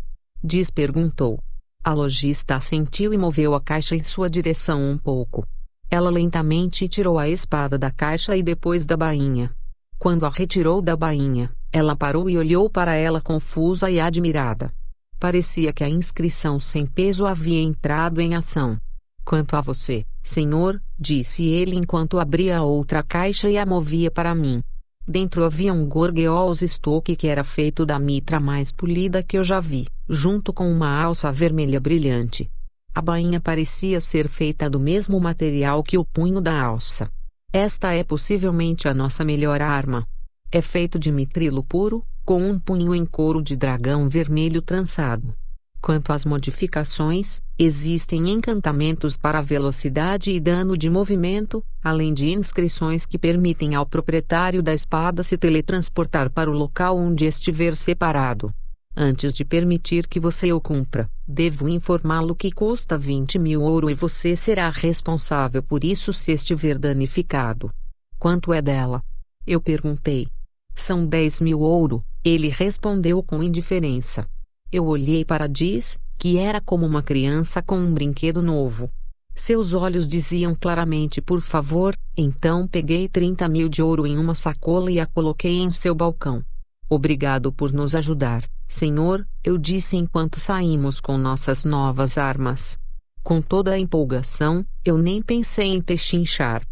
[0.45, 1.39] Diz perguntou.
[1.83, 5.43] A lojista assentiu e moveu a caixa em sua direção um pouco.
[5.89, 9.51] Ela lentamente tirou a espada da caixa e depois da bainha.
[9.99, 14.71] Quando a retirou da bainha, ela parou e olhou para ela confusa e admirada.
[15.19, 18.79] Parecia que a inscrição sem peso havia entrado em ação.
[19.25, 24.35] Quanto a você, senhor, disse ele enquanto abria a outra caixa e a movia para
[24.35, 24.63] mim.
[25.07, 29.61] Dentro havia um Gorgeous estoque que era feito da mitra mais polida que eu já
[29.61, 32.51] vi, junto com uma alça vermelha brilhante.
[32.95, 37.11] A bainha parecia ser feita do mesmo material que o punho da alça.
[37.53, 40.07] Esta é possivelmente a nossa melhor arma.
[40.51, 45.35] É feito de mitrilo puro, com um punho em couro de dragão vermelho trançado.
[45.83, 53.19] Quanto às modificações, existem encantamentos para velocidade e dano de movimento, além de inscrições que
[53.19, 58.55] permitem ao proprietário da espada se teletransportar para o local onde estiver separado.
[58.97, 63.95] Antes de permitir que você o cumpra, devo informá-lo que custa 20 mil ouro e
[63.95, 67.73] você será responsável por isso se estiver danificado.
[68.21, 69.03] Quanto é dela?
[69.45, 70.29] Eu perguntei.
[70.77, 74.25] São 10 mil ouro, ele respondeu com indiferença.
[74.73, 78.91] Eu olhei para Diz, que era como uma criança com um brinquedo novo.
[79.35, 84.91] Seus olhos diziam claramente por favor, então peguei 30 mil de ouro em uma sacola
[84.91, 86.43] e a coloquei em seu balcão.
[86.89, 92.79] Obrigado por nos ajudar, Senhor, eu disse enquanto saímos com nossas novas armas.
[93.23, 96.63] Com toda a empolgação, eu nem pensei em pechinchar.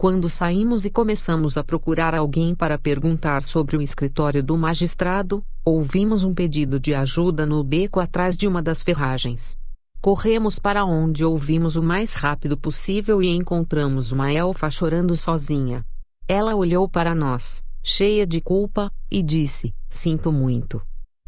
[0.00, 6.24] Quando saímos e começamos a procurar alguém para perguntar sobre o escritório do magistrado, ouvimos
[6.24, 9.58] um pedido de ajuda no beco atrás de uma das ferragens.
[10.00, 15.84] Corremos para onde ouvimos o mais rápido possível e encontramos uma elfa chorando sozinha.
[16.26, 20.80] Ela olhou para nós cheia de culpa, e disse: Sinto muito.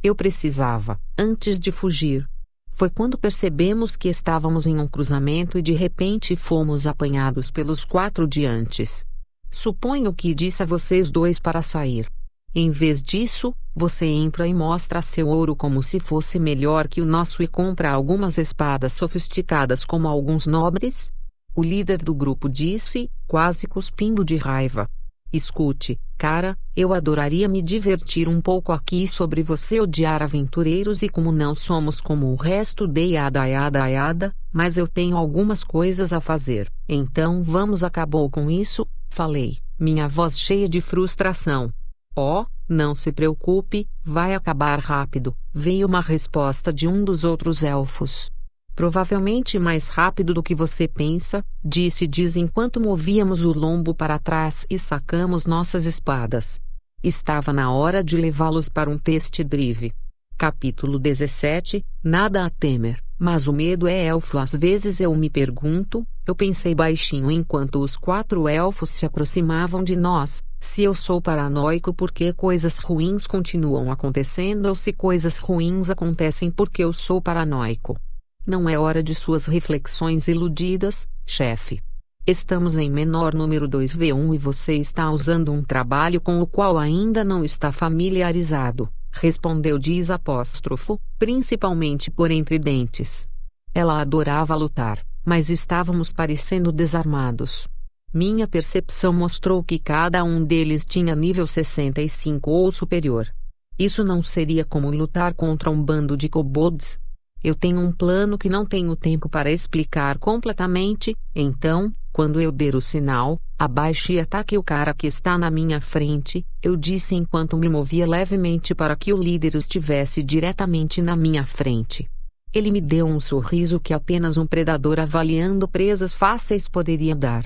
[0.03, 2.27] Eu precisava, antes de fugir.
[2.73, 8.27] Foi quando percebemos que estávamos em um cruzamento e de repente fomos apanhados pelos quatro
[8.27, 9.07] diantes.
[9.51, 12.09] Suponho que disse a vocês dois para sair.
[12.55, 17.07] Em vez disso, você entra e mostra seu ouro como se fosse melhor que o
[17.07, 21.13] nosso e compra algumas espadas sofisticadas como alguns nobres?
[21.55, 24.89] O líder do grupo disse, quase cuspindo de raiva.
[25.33, 31.33] Escute, cara, eu adoraria me divertir um pouco aqui sobre você odiar aventureiros e como
[31.33, 36.21] não somos como o resto de yada yada yada, mas eu tenho algumas coisas a
[36.21, 36.71] fazer.
[36.87, 41.73] Então vamos acabou com isso, falei, minha voz cheia de frustração.
[42.15, 48.31] Oh, não se preocupe, vai acabar rápido, veio uma resposta de um dos outros elfos.
[48.75, 54.67] Provavelmente mais rápido do que você pensa, disse Diz enquanto movíamos o lombo para trás
[54.71, 56.59] e sacamos nossas espadas.
[57.03, 59.93] Estava na hora de levá-los para um test drive.
[60.39, 64.39] Capítulo 17 Nada a temer, mas o medo é elfo.
[64.39, 69.97] Às vezes eu me pergunto, eu pensei baixinho enquanto os quatro elfos se aproximavam de
[69.97, 76.51] nós, se eu sou paranoico porque coisas ruins continuam acontecendo ou se coisas ruins acontecem
[76.51, 77.97] porque eu sou paranoico.
[78.45, 81.81] Não é hora de suas reflexões iludidas, chefe.
[82.27, 87.23] Estamos em menor número 2V1 e você está usando um trabalho com o qual ainda
[87.23, 93.29] não está familiarizado, respondeu Diz apóstrofo, principalmente por entre dentes.
[93.73, 97.69] Ela adorava lutar, mas estávamos parecendo desarmados.
[98.13, 103.33] Minha percepção mostrou que cada um deles tinha nível 65 ou superior.
[103.79, 107.01] Isso não seria como lutar contra um bando de kobolds,
[107.43, 112.77] eu tenho um plano que não tenho tempo para explicar completamente, então, quando eu der
[112.77, 117.57] o sinal, abaixe e ataque o cara que está na minha frente, eu disse enquanto
[117.57, 122.09] me movia levemente para que o líder estivesse diretamente na minha frente.
[122.53, 127.45] Ele me deu um sorriso que apenas um predador avaliando presas fáceis poderia dar.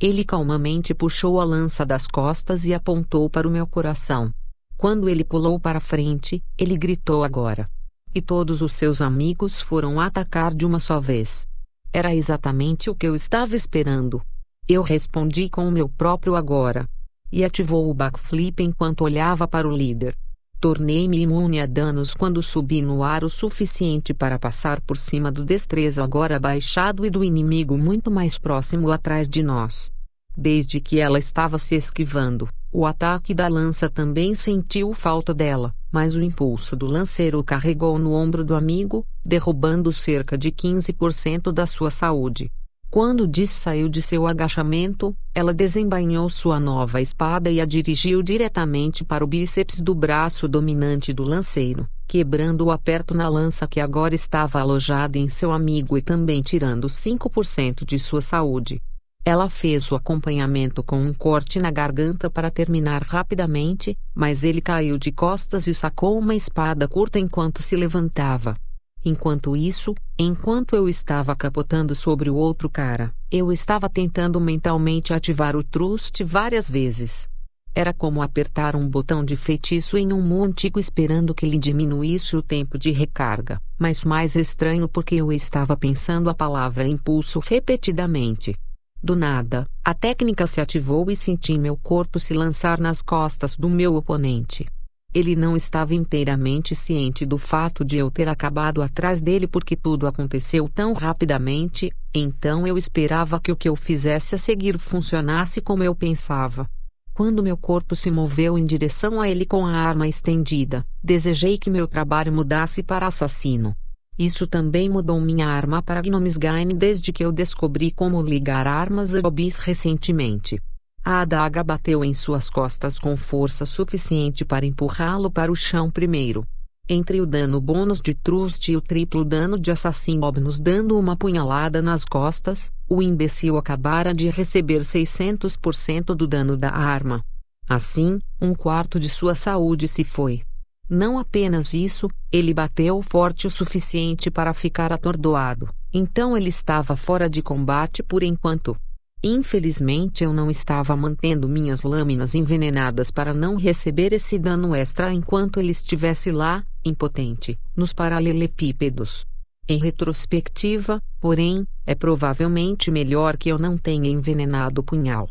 [0.00, 4.30] Ele calmamente puxou a lança das costas e apontou para o meu coração.
[4.76, 7.68] Quando ele pulou para frente, ele gritou agora
[8.14, 11.46] e todos os seus amigos foram atacar de uma só vez.
[11.92, 14.22] Era exatamente o que eu estava esperando.
[14.68, 16.88] Eu respondi com o meu próprio agora.
[17.30, 20.16] E ativou o backflip enquanto olhava para o líder.
[20.60, 25.44] Tornei-me imune a danos quando subi no ar o suficiente para passar por cima do
[25.44, 29.90] destreza agora baixado e do inimigo muito mais próximo atrás de nós.
[30.36, 36.14] Desde que ela estava se esquivando, O ataque da lança também sentiu falta dela, mas
[36.14, 41.90] o impulso do lanceiro carregou no ombro do amigo, derrubando cerca de 15% da sua
[41.90, 42.50] saúde.
[42.90, 49.04] Quando Diz saiu de seu agachamento, ela desembainhou sua nova espada e a dirigiu diretamente
[49.04, 54.14] para o bíceps do braço dominante do lanceiro, quebrando o aperto na lança que agora
[54.14, 58.80] estava alojada em seu amigo e também tirando 5% de sua saúde.
[59.28, 64.96] Ela fez o acompanhamento com um corte na garganta para terminar rapidamente, mas ele caiu
[64.96, 68.56] de costas e sacou uma espada curta enquanto se levantava.
[69.04, 75.54] Enquanto isso, enquanto eu estava capotando sobre o outro cara, eu estava tentando mentalmente ativar
[75.54, 77.28] o trust várias vezes.
[77.74, 82.34] Era como apertar um botão de feitiço em um mu antigo esperando que ele diminuísse
[82.34, 88.56] o tempo de recarga, mas mais estranho porque eu estava pensando a palavra impulso repetidamente.
[89.02, 93.70] Do nada, a técnica se ativou e senti meu corpo se lançar nas costas do
[93.70, 94.66] meu oponente.
[95.14, 100.06] Ele não estava inteiramente ciente do fato de eu ter acabado atrás dele porque tudo
[100.06, 105.82] aconteceu tão rapidamente, então eu esperava que o que eu fizesse a seguir funcionasse como
[105.82, 106.68] eu pensava.
[107.14, 111.70] Quando meu corpo se moveu em direção a ele com a arma estendida, desejei que
[111.70, 113.74] meu trabalho mudasse para assassino.
[114.18, 119.20] Isso também mudou minha arma para Gnomesgain desde que eu descobri como ligar armas a
[119.20, 120.60] hobbies recentemente.
[121.04, 126.44] A adaga bateu em suas costas com força suficiente para empurrá-lo para o chão primeiro.
[126.88, 131.16] Entre o dano bônus de Trust e o triplo dano de Assassin nos dando uma
[131.16, 137.22] punhalada nas costas, o imbecil acabara de receber 600% do dano da arma.
[137.68, 140.42] Assim, um quarto de sua saúde se foi.
[140.88, 147.28] Não apenas isso, ele bateu forte o suficiente para ficar atordoado, então ele estava fora
[147.28, 148.74] de combate por enquanto.
[149.22, 155.60] Infelizmente eu não estava mantendo minhas lâminas envenenadas para não receber esse dano extra enquanto
[155.60, 159.26] ele estivesse lá, impotente, nos paralelepípedos.
[159.68, 165.28] Em retrospectiva, porém, é provavelmente melhor que eu não tenha envenenado o punhal.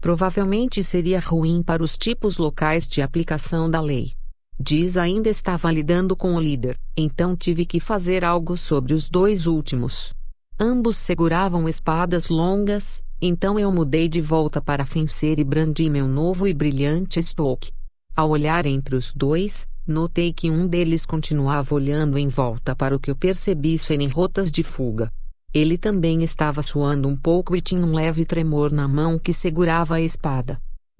[0.00, 4.12] Provavelmente seria ruim para os tipos locais de aplicação da lei.
[4.58, 9.46] Diz ainda estava lidando com o líder, então tive que fazer algo sobre os dois
[9.46, 10.14] últimos.
[10.58, 16.48] Ambos seguravam espadas longas, então eu mudei de volta para fencer e brandi meu novo
[16.48, 17.70] e brilhante Stoke.
[18.16, 22.98] Ao olhar entre os dois, notei que um deles continuava olhando em volta para o
[22.98, 25.12] que eu percebi serem rotas de fuga.
[25.52, 29.96] Ele também estava suando um pouco e tinha um leve tremor na mão que segurava
[29.96, 30.58] a espada.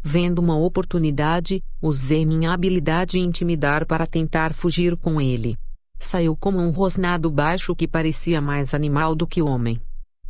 [0.08, 5.58] Vendo uma oportunidade, usei minha habilidade em intimidar para tentar fugir com ele.
[5.98, 9.80] Saiu como um rosnado baixo que parecia mais animal do que homem.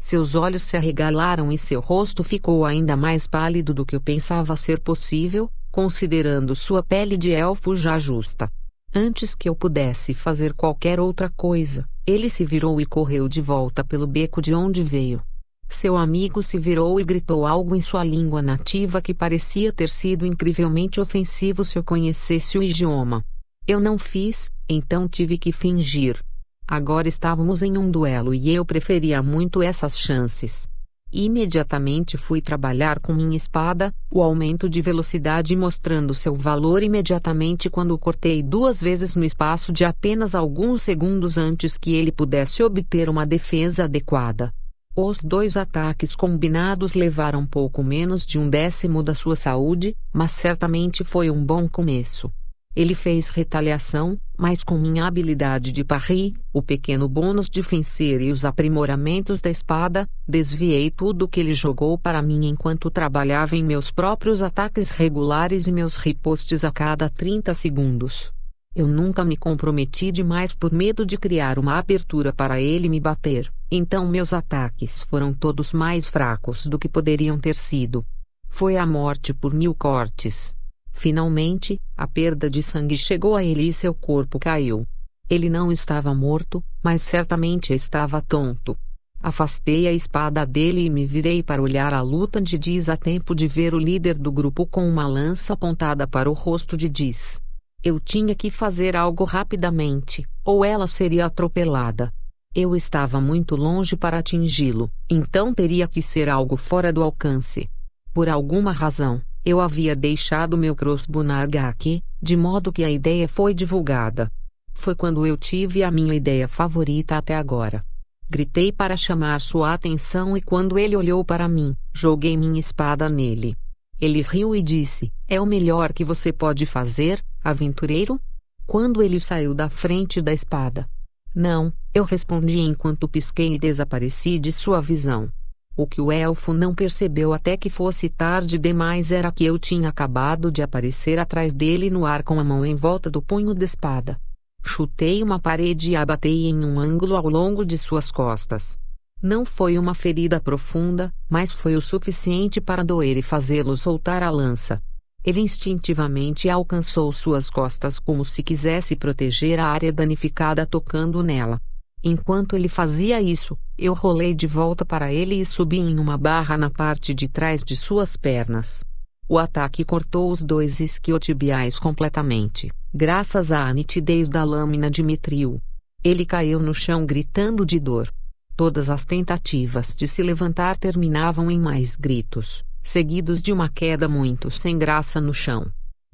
[0.01, 4.57] Seus olhos se arregalaram e seu rosto ficou ainda mais pálido do que eu pensava
[4.57, 8.51] ser possível, considerando sua pele de elfo já justa.
[8.95, 13.85] Antes que eu pudesse fazer qualquer outra coisa, ele se virou e correu de volta
[13.85, 15.23] pelo beco de onde veio.
[15.69, 20.25] Seu amigo se virou e gritou algo em sua língua nativa que parecia ter sido
[20.25, 23.25] incrivelmente ofensivo se eu conhecesse o idioma.
[23.67, 26.23] Eu não fiz, então tive que fingir.
[26.69, 30.69] Agora estávamos em um duelo e eu preferia muito essas chances.
[31.13, 37.97] Imediatamente fui trabalhar com minha espada, o aumento de velocidade mostrando seu valor imediatamente quando
[37.97, 43.25] cortei duas vezes no espaço de apenas alguns segundos antes que ele pudesse obter uma
[43.25, 44.53] defesa adequada.
[44.99, 51.05] Os dois ataques combinados levaram pouco menos de um décimo da sua saúde, mas certamente
[51.05, 52.33] foi um bom começo.
[52.75, 58.31] Ele fez retaliação, mas com minha habilidade de parry, o pequeno bônus de fencer e
[58.31, 63.91] os aprimoramentos da espada, desviei tudo que ele jogou para mim enquanto trabalhava em meus
[63.91, 68.33] próprios ataques regulares e meus ripostes a cada 30 segundos.
[68.79, 73.51] Eu nunca me comprometi demais por medo de criar uma abertura para ele me bater,
[73.71, 78.05] então meus ataques foram todos mais fracos do que poderiam ter sido.
[78.51, 80.55] Foi a morte por mil cortes.
[80.93, 84.87] Finalmente, a perda de sangue chegou a ele e seu corpo caiu.
[85.27, 88.77] Ele não estava morto, mas certamente estava tonto.
[89.23, 93.35] Afastei a espada dele e me virei para olhar a luta de Diz a tempo
[93.35, 97.41] de ver o líder do grupo com uma lança apontada para o rosto de Diz.
[97.89, 102.13] Eu tinha que fazer algo rapidamente, ou ela seria atropelada.
[102.53, 107.71] Eu estava muito longe para atingi-lo, então teria que ser algo fora do alcance.
[108.13, 113.29] Por alguma razão, eu havia deixado meu crossbow na HQ, de modo que a ideia
[113.29, 114.33] foi divulgada.
[114.73, 117.87] Foi quando eu tive a minha ideia favorita até agora.
[118.29, 123.57] Gritei para chamar sua atenção e quando ele olhou para mim, joguei minha espada nele.
[124.01, 128.21] Ele riu e disse: É o melhor que você pode fazer, aventureiro?
[128.67, 130.89] Quando ele saiu da frente da espada.
[131.35, 135.31] Não, eu respondi enquanto pisquei e desapareci de sua visão.
[135.77, 139.91] O que o elfo não percebeu até que fosse tarde demais era que eu tinha
[139.91, 143.65] acabado de aparecer atrás dele no ar com a mão em volta do punho da
[143.65, 144.19] espada.
[144.65, 148.79] Chutei uma parede e a batei em um ângulo ao longo de suas costas.
[149.23, 154.31] Não foi uma ferida profunda, mas foi o suficiente para doer e fazê-lo soltar a
[154.31, 154.83] lança.
[155.25, 161.61] Ele instintivamente alcançou suas costas como se quisesse proteger a área danificada tocando nela.
[162.05, 166.57] Enquanto ele fazia isso, eu rolei de volta para ele e subi em uma barra
[166.57, 168.85] na parte de trás de suas pernas.
[169.29, 175.61] O ataque cortou os dois isquiotibiais completamente, graças à nitidez da lâmina de mitril.
[176.05, 178.13] Ele caiu no chão gritando de dor.
[178.57, 184.49] Todas as tentativas de se levantar terminavam em mais gritos seguidos de uma queda muito
[184.49, 185.67] sem graça no chão.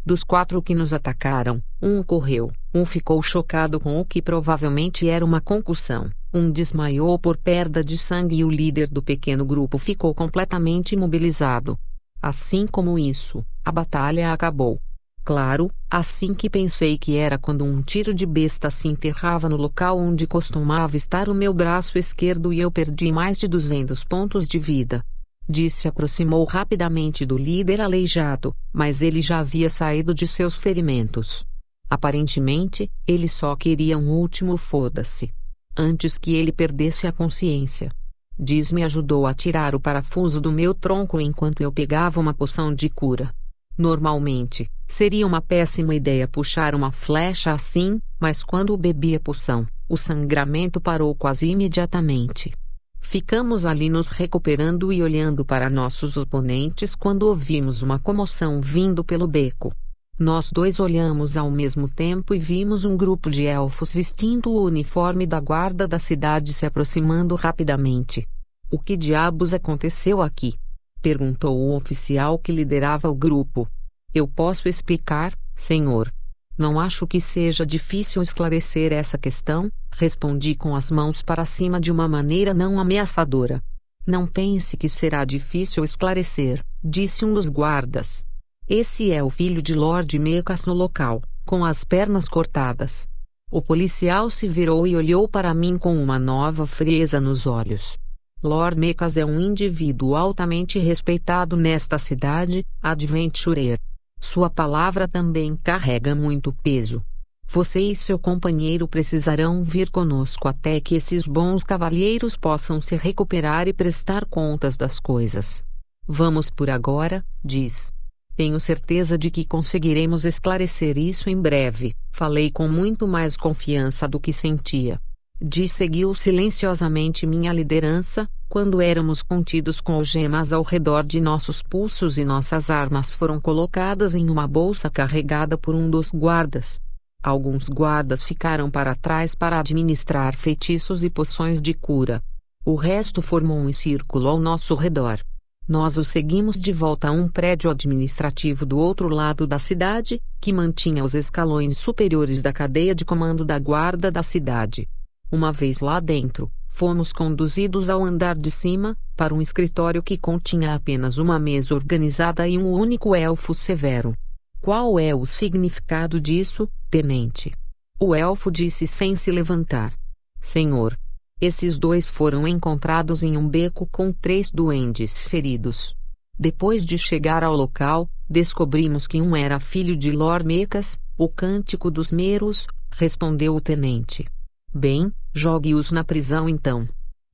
[0.04, 5.22] Dos quatro que nos atacaram, um correu, um ficou chocado com o que provavelmente era
[5.22, 10.14] uma concussão, um desmaiou por perda de sangue e o líder do pequeno grupo ficou
[10.14, 11.78] completamente imobilizado.
[12.22, 14.80] Assim como isso, a batalha acabou.
[15.24, 19.96] Claro, assim que pensei que era quando um tiro de besta se enterrava no local
[19.96, 24.58] onde costumava estar o meu braço esquerdo e eu perdi mais de 200 pontos de
[24.58, 25.04] vida.
[25.48, 31.44] Diz se aproximou rapidamente do líder aleijado, mas ele já havia saído de seus ferimentos.
[31.88, 35.30] Aparentemente, ele só queria um último foda-se.
[35.76, 37.90] Antes que ele perdesse a consciência.
[38.36, 42.74] Diz me ajudou a tirar o parafuso do meu tronco enquanto eu pegava uma poção
[42.74, 43.32] de cura.
[43.76, 49.96] Normalmente, seria uma péssima ideia puxar uma flecha assim, mas quando bebi a poção, o
[49.96, 52.52] sangramento parou quase imediatamente.
[53.00, 59.26] Ficamos ali nos recuperando e olhando para nossos oponentes quando ouvimos uma comoção vindo pelo
[59.26, 59.72] beco.
[60.18, 65.26] Nós dois olhamos ao mesmo tempo e vimos um grupo de elfos vestindo o uniforme
[65.26, 68.26] da guarda da cidade se aproximando rapidamente.
[68.70, 70.54] O que diabos aconteceu aqui?
[71.02, 73.68] Perguntou o oficial que liderava o grupo.
[74.14, 76.10] Eu posso explicar, senhor.
[76.56, 81.90] Não acho que seja difícil esclarecer essa questão, respondi com as mãos para cima de
[81.90, 83.60] uma maneira não ameaçadora.
[84.06, 88.24] Não pense que será difícil esclarecer, disse um dos guardas.
[88.68, 93.08] Esse é o filho de Lord Mecas no local, com as pernas cortadas.
[93.50, 97.98] O policial se virou e olhou para mim com uma nova frieza nos olhos.
[98.42, 103.78] Lord Mecas é um indivíduo altamente respeitado nesta cidade, adventurer.
[104.18, 107.00] Sua palavra também carrega muito peso.
[107.46, 113.68] Você e seu companheiro precisarão vir conosco até que esses bons cavalheiros possam se recuperar
[113.68, 115.62] e prestar contas das coisas.
[116.04, 117.92] Vamos por agora, diz.
[118.34, 121.94] Tenho certeza de que conseguiremos esclarecer isso em breve.
[122.10, 125.00] Falei com muito mais confiança do que sentia.
[125.44, 132.16] Diz seguiu silenciosamente minha liderança, quando éramos contidos com algemas ao redor de nossos pulsos
[132.16, 136.80] e nossas armas foram colocadas em uma bolsa carregada por um dos guardas.
[137.20, 142.22] Alguns guardas ficaram para trás para administrar feitiços e poções de cura.
[142.64, 145.18] O resto formou um círculo ao nosso redor.
[145.66, 150.52] Nós o seguimos de volta a um prédio administrativo do outro lado da cidade, que
[150.52, 154.86] mantinha os escalões superiores da cadeia de comando da guarda da cidade.
[155.32, 160.74] Uma vez lá dentro, fomos conduzidos ao andar de cima, para um escritório que continha
[160.74, 164.14] apenas uma mesa organizada e um único elfo severo.
[164.60, 167.50] Qual é o significado disso, tenente?
[167.98, 169.94] O elfo disse sem se levantar.
[170.38, 170.94] Senhor.
[171.40, 175.96] Esses dois foram encontrados em um beco com três duendes feridos.
[176.38, 181.90] Depois de chegar ao local, descobrimos que um era filho de Lor Mecas, o cântico
[181.90, 184.26] dos Meros, respondeu o tenente.
[184.74, 186.88] Bem, jogue-os na prisão então.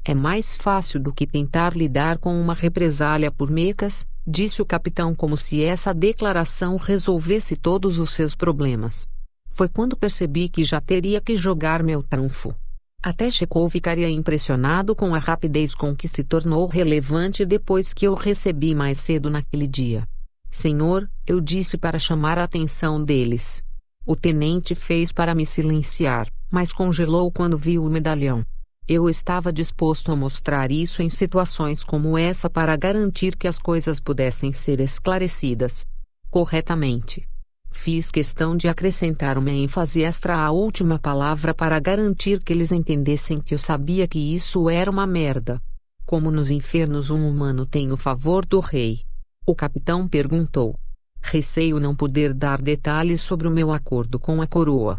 [0.05, 5.15] É mais fácil do que tentar lidar com uma represália por mecas, disse o capitão
[5.15, 9.07] como se essa declaração resolvesse todos os seus problemas.
[9.51, 12.55] Foi quando percebi que já teria que jogar meu trunfo.
[13.03, 18.15] Até Chekov ficaria impressionado com a rapidez com que se tornou relevante depois que eu
[18.15, 20.09] recebi mais cedo naquele dia.
[20.51, 23.63] Senhor, eu disse para chamar a atenção deles.
[24.07, 28.45] O tenente fez para me silenciar mas congelou quando viu o medalhão.
[28.87, 34.01] Eu estava disposto a mostrar isso em situações como essa para garantir que as coisas
[34.01, 35.87] pudessem ser esclarecidas
[36.31, 37.27] corretamente.
[37.71, 43.41] Fiz questão de acrescentar uma ênfase extra à última palavra para garantir que eles entendessem
[43.41, 45.61] que eu sabia que isso era uma merda.
[46.05, 49.01] Como nos infernos um humano tem o favor do rei.
[49.47, 50.79] O capitão perguntou.
[51.21, 54.99] Receio não poder dar detalhes sobre o meu acordo com a coroa.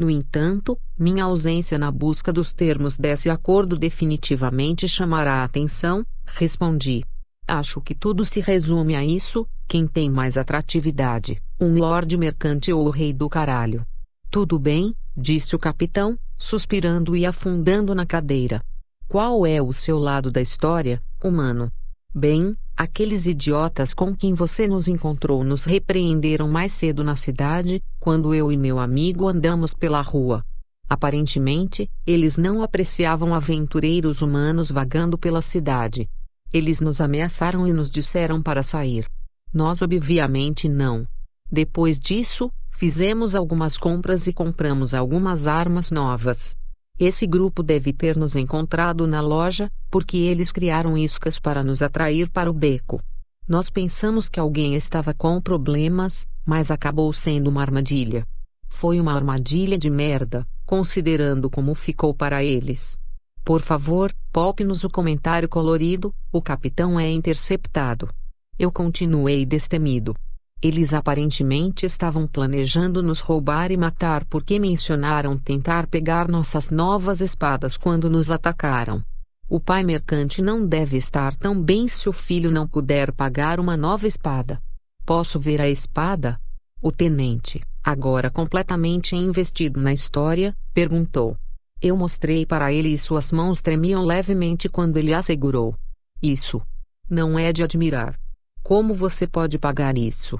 [0.00, 7.04] No entanto, minha ausência na busca dos termos desse acordo definitivamente chamará a atenção, respondi.
[7.46, 12.86] Acho que tudo se resume a isso: quem tem mais atratividade, um lord mercante ou
[12.86, 13.86] o rei do caralho.
[14.30, 18.64] Tudo bem, disse o capitão, suspirando e afundando na cadeira.
[19.06, 21.70] Qual é o seu lado da história, humano?
[22.14, 28.34] Bem, aqueles idiotas com quem você nos encontrou nos repreenderam mais cedo na cidade, quando
[28.34, 30.42] eu e meu amigo andamos pela rua.
[30.88, 36.08] Aparentemente, eles não apreciavam aventureiros humanos vagando pela cidade.
[36.50, 39.06] Eles nos ameaçaram e nos disseram para sair.
[39.52, 41.06] Nós obviamente não.
[41.52, 46.56] Depois disso, fizemos algumas compras e compramos algumas armas novas.
[47.00, 52.28] Esse grupo deve ter nos encontrado na loja, porque eles criaram iscas para nos atrair
[52.28, 53.00] para o beco.
[53.48, 58.26] Nós pensamos que alguém estava com problemas, mas acabou sendo uma armadilha.
[58.68, 63.00] Foi uma armadilha de merda, considerando como ficou para eles.
[63.42, 68.10] Por favor, poupe-nos o comentário colorido, o capitão é interceptado.
[68.58, 70.14] Eu continuei destemido.
[70.62, 77.78] Eles aparentemente estavam planejando nos roubar e matar porque mencionaram tentar pegar nossas novas espadas
[77.78, 79.02] quando nos atacaram.
[79.48, 83.74] O pai mercante não deve estar tão bem se o filho não puder pagar uma
[83.74, 84.62] nova espada.
[85.06, 86.38] Posso ver a espada?
[86.82, 91.38] O tenente, agora completamente investido na história, perguntou.
[91.80, 95.74] Eu mostrei para ele e suas mãos tremiam levemente quando ele a segurou.
[96.22, 96.60] Isso.
[97.08, 98.20] Não é de admirar.
[98.62, 100.38] Como você pode pagar isso?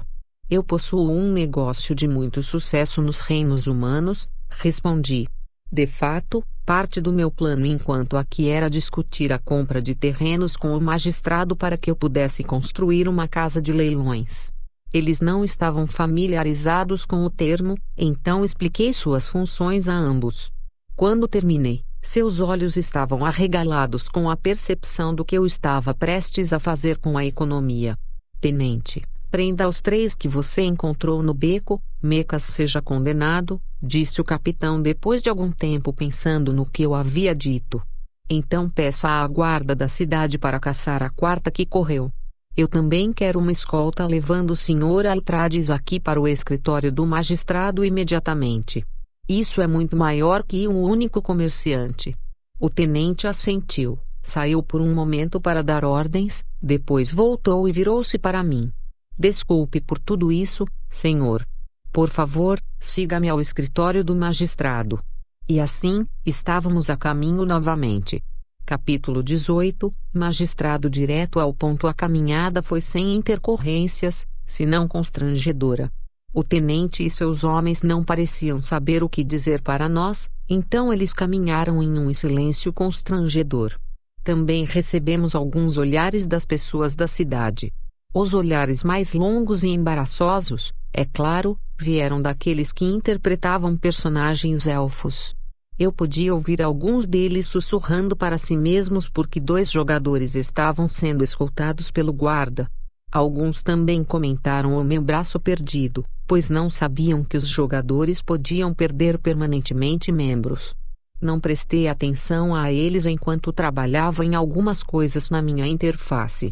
[0.51, 5.25] Eu possuo um negócio de muito sucesso nos reinos humanos, respondi.
[5.71, 10.75] De fato, parte do meu plano enquanto aqui era discutir a compra de terrenos com
[10.75, 14.51] o magistrado para que eu pudesse construir uma casa de leilões.
[14.93, 20.51] Eles não estavam familiarizados com o termo, então expliquei suas funções a ambos.
[20.97, 26.59] Quando terminei, seus olhos estavam arregalados com a percepção do que eu estava prestes a
[26.59, 27.97] fazer com a economia.
[28.41, 29.01] Tenente,
[29.31, 35.21] Prenda os três que você encontrou no beco, Mecas seja condenado, disse o capitão depois
[35.21, 37.81] de algum tempo pensando no que eu havia dito.
[38.29, 42.11] Então peça à guarda da cidade para caçar a quarta que correu.
[42.57, 45.07] Eu também quero uma escolta levando o Sr.
[45.09, 48.85] Altrades aqui para o escritório do magistrado imediatamente.
[49.29, 52.13] Isso é muito maior que um único comerciante.
[52.59, 58.43] O tenente assentiu, saiu por um momento para dar ordens, depois voltou e virou-se para
[58.43, 58.69] mim.
[59.17, 61.45] Desculpe por tudo isso, senhor.
[61.91, 65.03] Por favor, siga-me ao escritório do magistrado.
[65.47, 68.23] E assim, estávamos a caminho novamente.
[68.65, 71.87] Capítulo 18 Magistrado direto ao ponto.
[71.87, 75.91] A caminhada foi sem intercorrências, senão constrangedora.
[76.33, 81.13] O tenente e seus homens não pareciam saber o que dizer para nós, então eles
[81.13, 83.77] caminharam em um silêncio constrangedor.
[84.23, 87.73] Também recebemos alguns olhares das pessoas da cidade.
[88.13, 95.33] Os olhares mais longos e embaraçosos, é claro, vieram daqueles que interpretavam personagens elfos.
[95.79, 101.89] Eu podia ouvir alguns deles sussurrando para si mesmos porque dois jogadores estavam sendo escoltados
[101.89, 102.69] pelo guarda.
[103.09, 109.19] Alguns também comentaram o meu braço perdido, pois não sabiam que os jogadores podiam perder
[109.19, 110.75] permanentemente membros.
[111.21, 116.51] Não prestei atenção a eles enquanto trabalhava em algumas coisas na minha interface.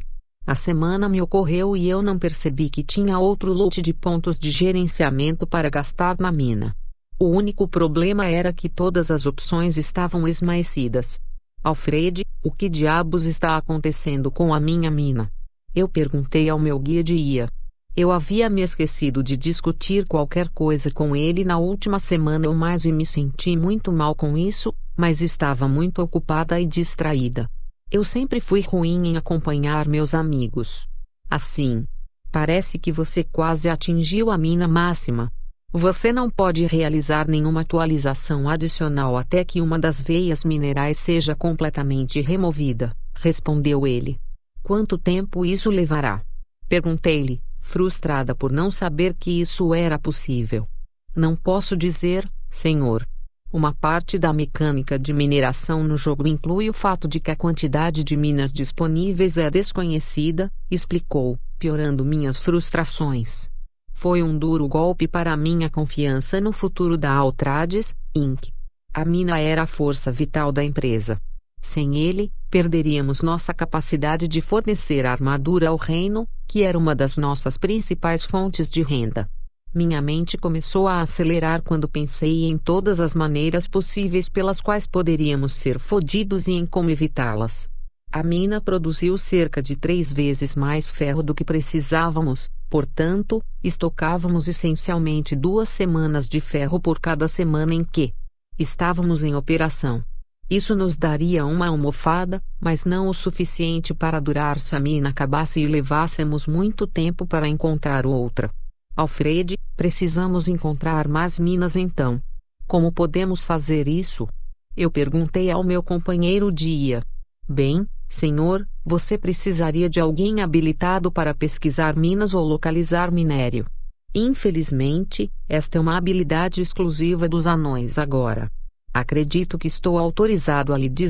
[0.49, 4.49] A semana me ocorreu e eu não percebi que tinha outro lote de pontos de
[4.49, 6.75] gerenciamento para gastar na mina.
[7.19, 11.19] O único problema era que todas as opções estavam esmaecidas.
[11.63, 15.31] Alfred, o que diabos está acontecendo com a minha mina?
[15.75, 17.47] Eu perguntei ao meu guia de IA.
[17.95, 22.85] Eu havia me esquecido de discutir qualquer coisa com ele na última semana ou mais
[22.85, 27.47] e me senti muito mal com isso, mas estava muito ocupada e distraída.
[27.91, 30.87] Eu sempre fui ruim em acompanhar meus amigos.
[31.27, 31.87] Assim,
[32.31, 35.31] parece que você quase atingiu a mina máxima.
[35.73, 42.21] Você não pode realizar nenhuma atualização adicional até que uma das veias minerais seja completamente
[42.21, 44.19] removida, respondeu ele.
[44.61, 46.21] Quanto tempo isso levará?
[46.67, 50.67] Perguntei-lhe, frustrada por não saber que isso era possível.
[51.15, 53.03] Não posso dizer, senhor,
[53.51, 58.03] uma parte da mecânica de mineração no jogo inclui o fato de que a quantidade
[58.03, 63.49] de minas disponíveis é desconhecida, explicou, piorando minhas frustrações.
[63.91, 68.49] Foi um duro golpe para minha confiança no futuro da Altrades, Inc.
[68.93, 71.19] A mina era a força vital da empresa.
[71.59, 77.57] Sem ele, perderíamos nossa capacidade de fornecer armadura ao reino, que era uma das nossas
[77.57, 79.29] principais fontes de renda.
[79.73, 85.53] Minha mente começou a acelerar quando pensei em todas as maneiras possíveis pelas quais poderíamos
[85.53, 87.69] ser fodidos e em como evitá-las.
[88.11, 95.35] A mina produziu cerca de três vezes mais ferro do que precisávamos, portanto, estocávamos essencialmente
[95.35, 98.11] duas semanas de ferro por cada semana em que
[98.57, 100.03] estávamos em operação.
[100.49, 105.61] Isso nos daria uma almofada, mas não o suficiente para durar se a mina acabasse
[105.61, 108.51] e levássemos muito tempo para encontrar outra.
[108.99, 112.21] Alfred, precisamos encontrar mais minas então.
[112.67, 114.27] Como podemos fazer isso?
[114.75, 117.01] Eu perguntei ao meu companheiro Dia.
[117.47, 123.65] Bem, senhor, você precisaria de alguém habilitado para pesquisar minas ou localizar minério.
[124.13, 128.51] Infelizmente, esta é uma habilidade exclusiva dos anões agora.
[128.93, 131.09] Acredito que estou autorizado a lhe dizer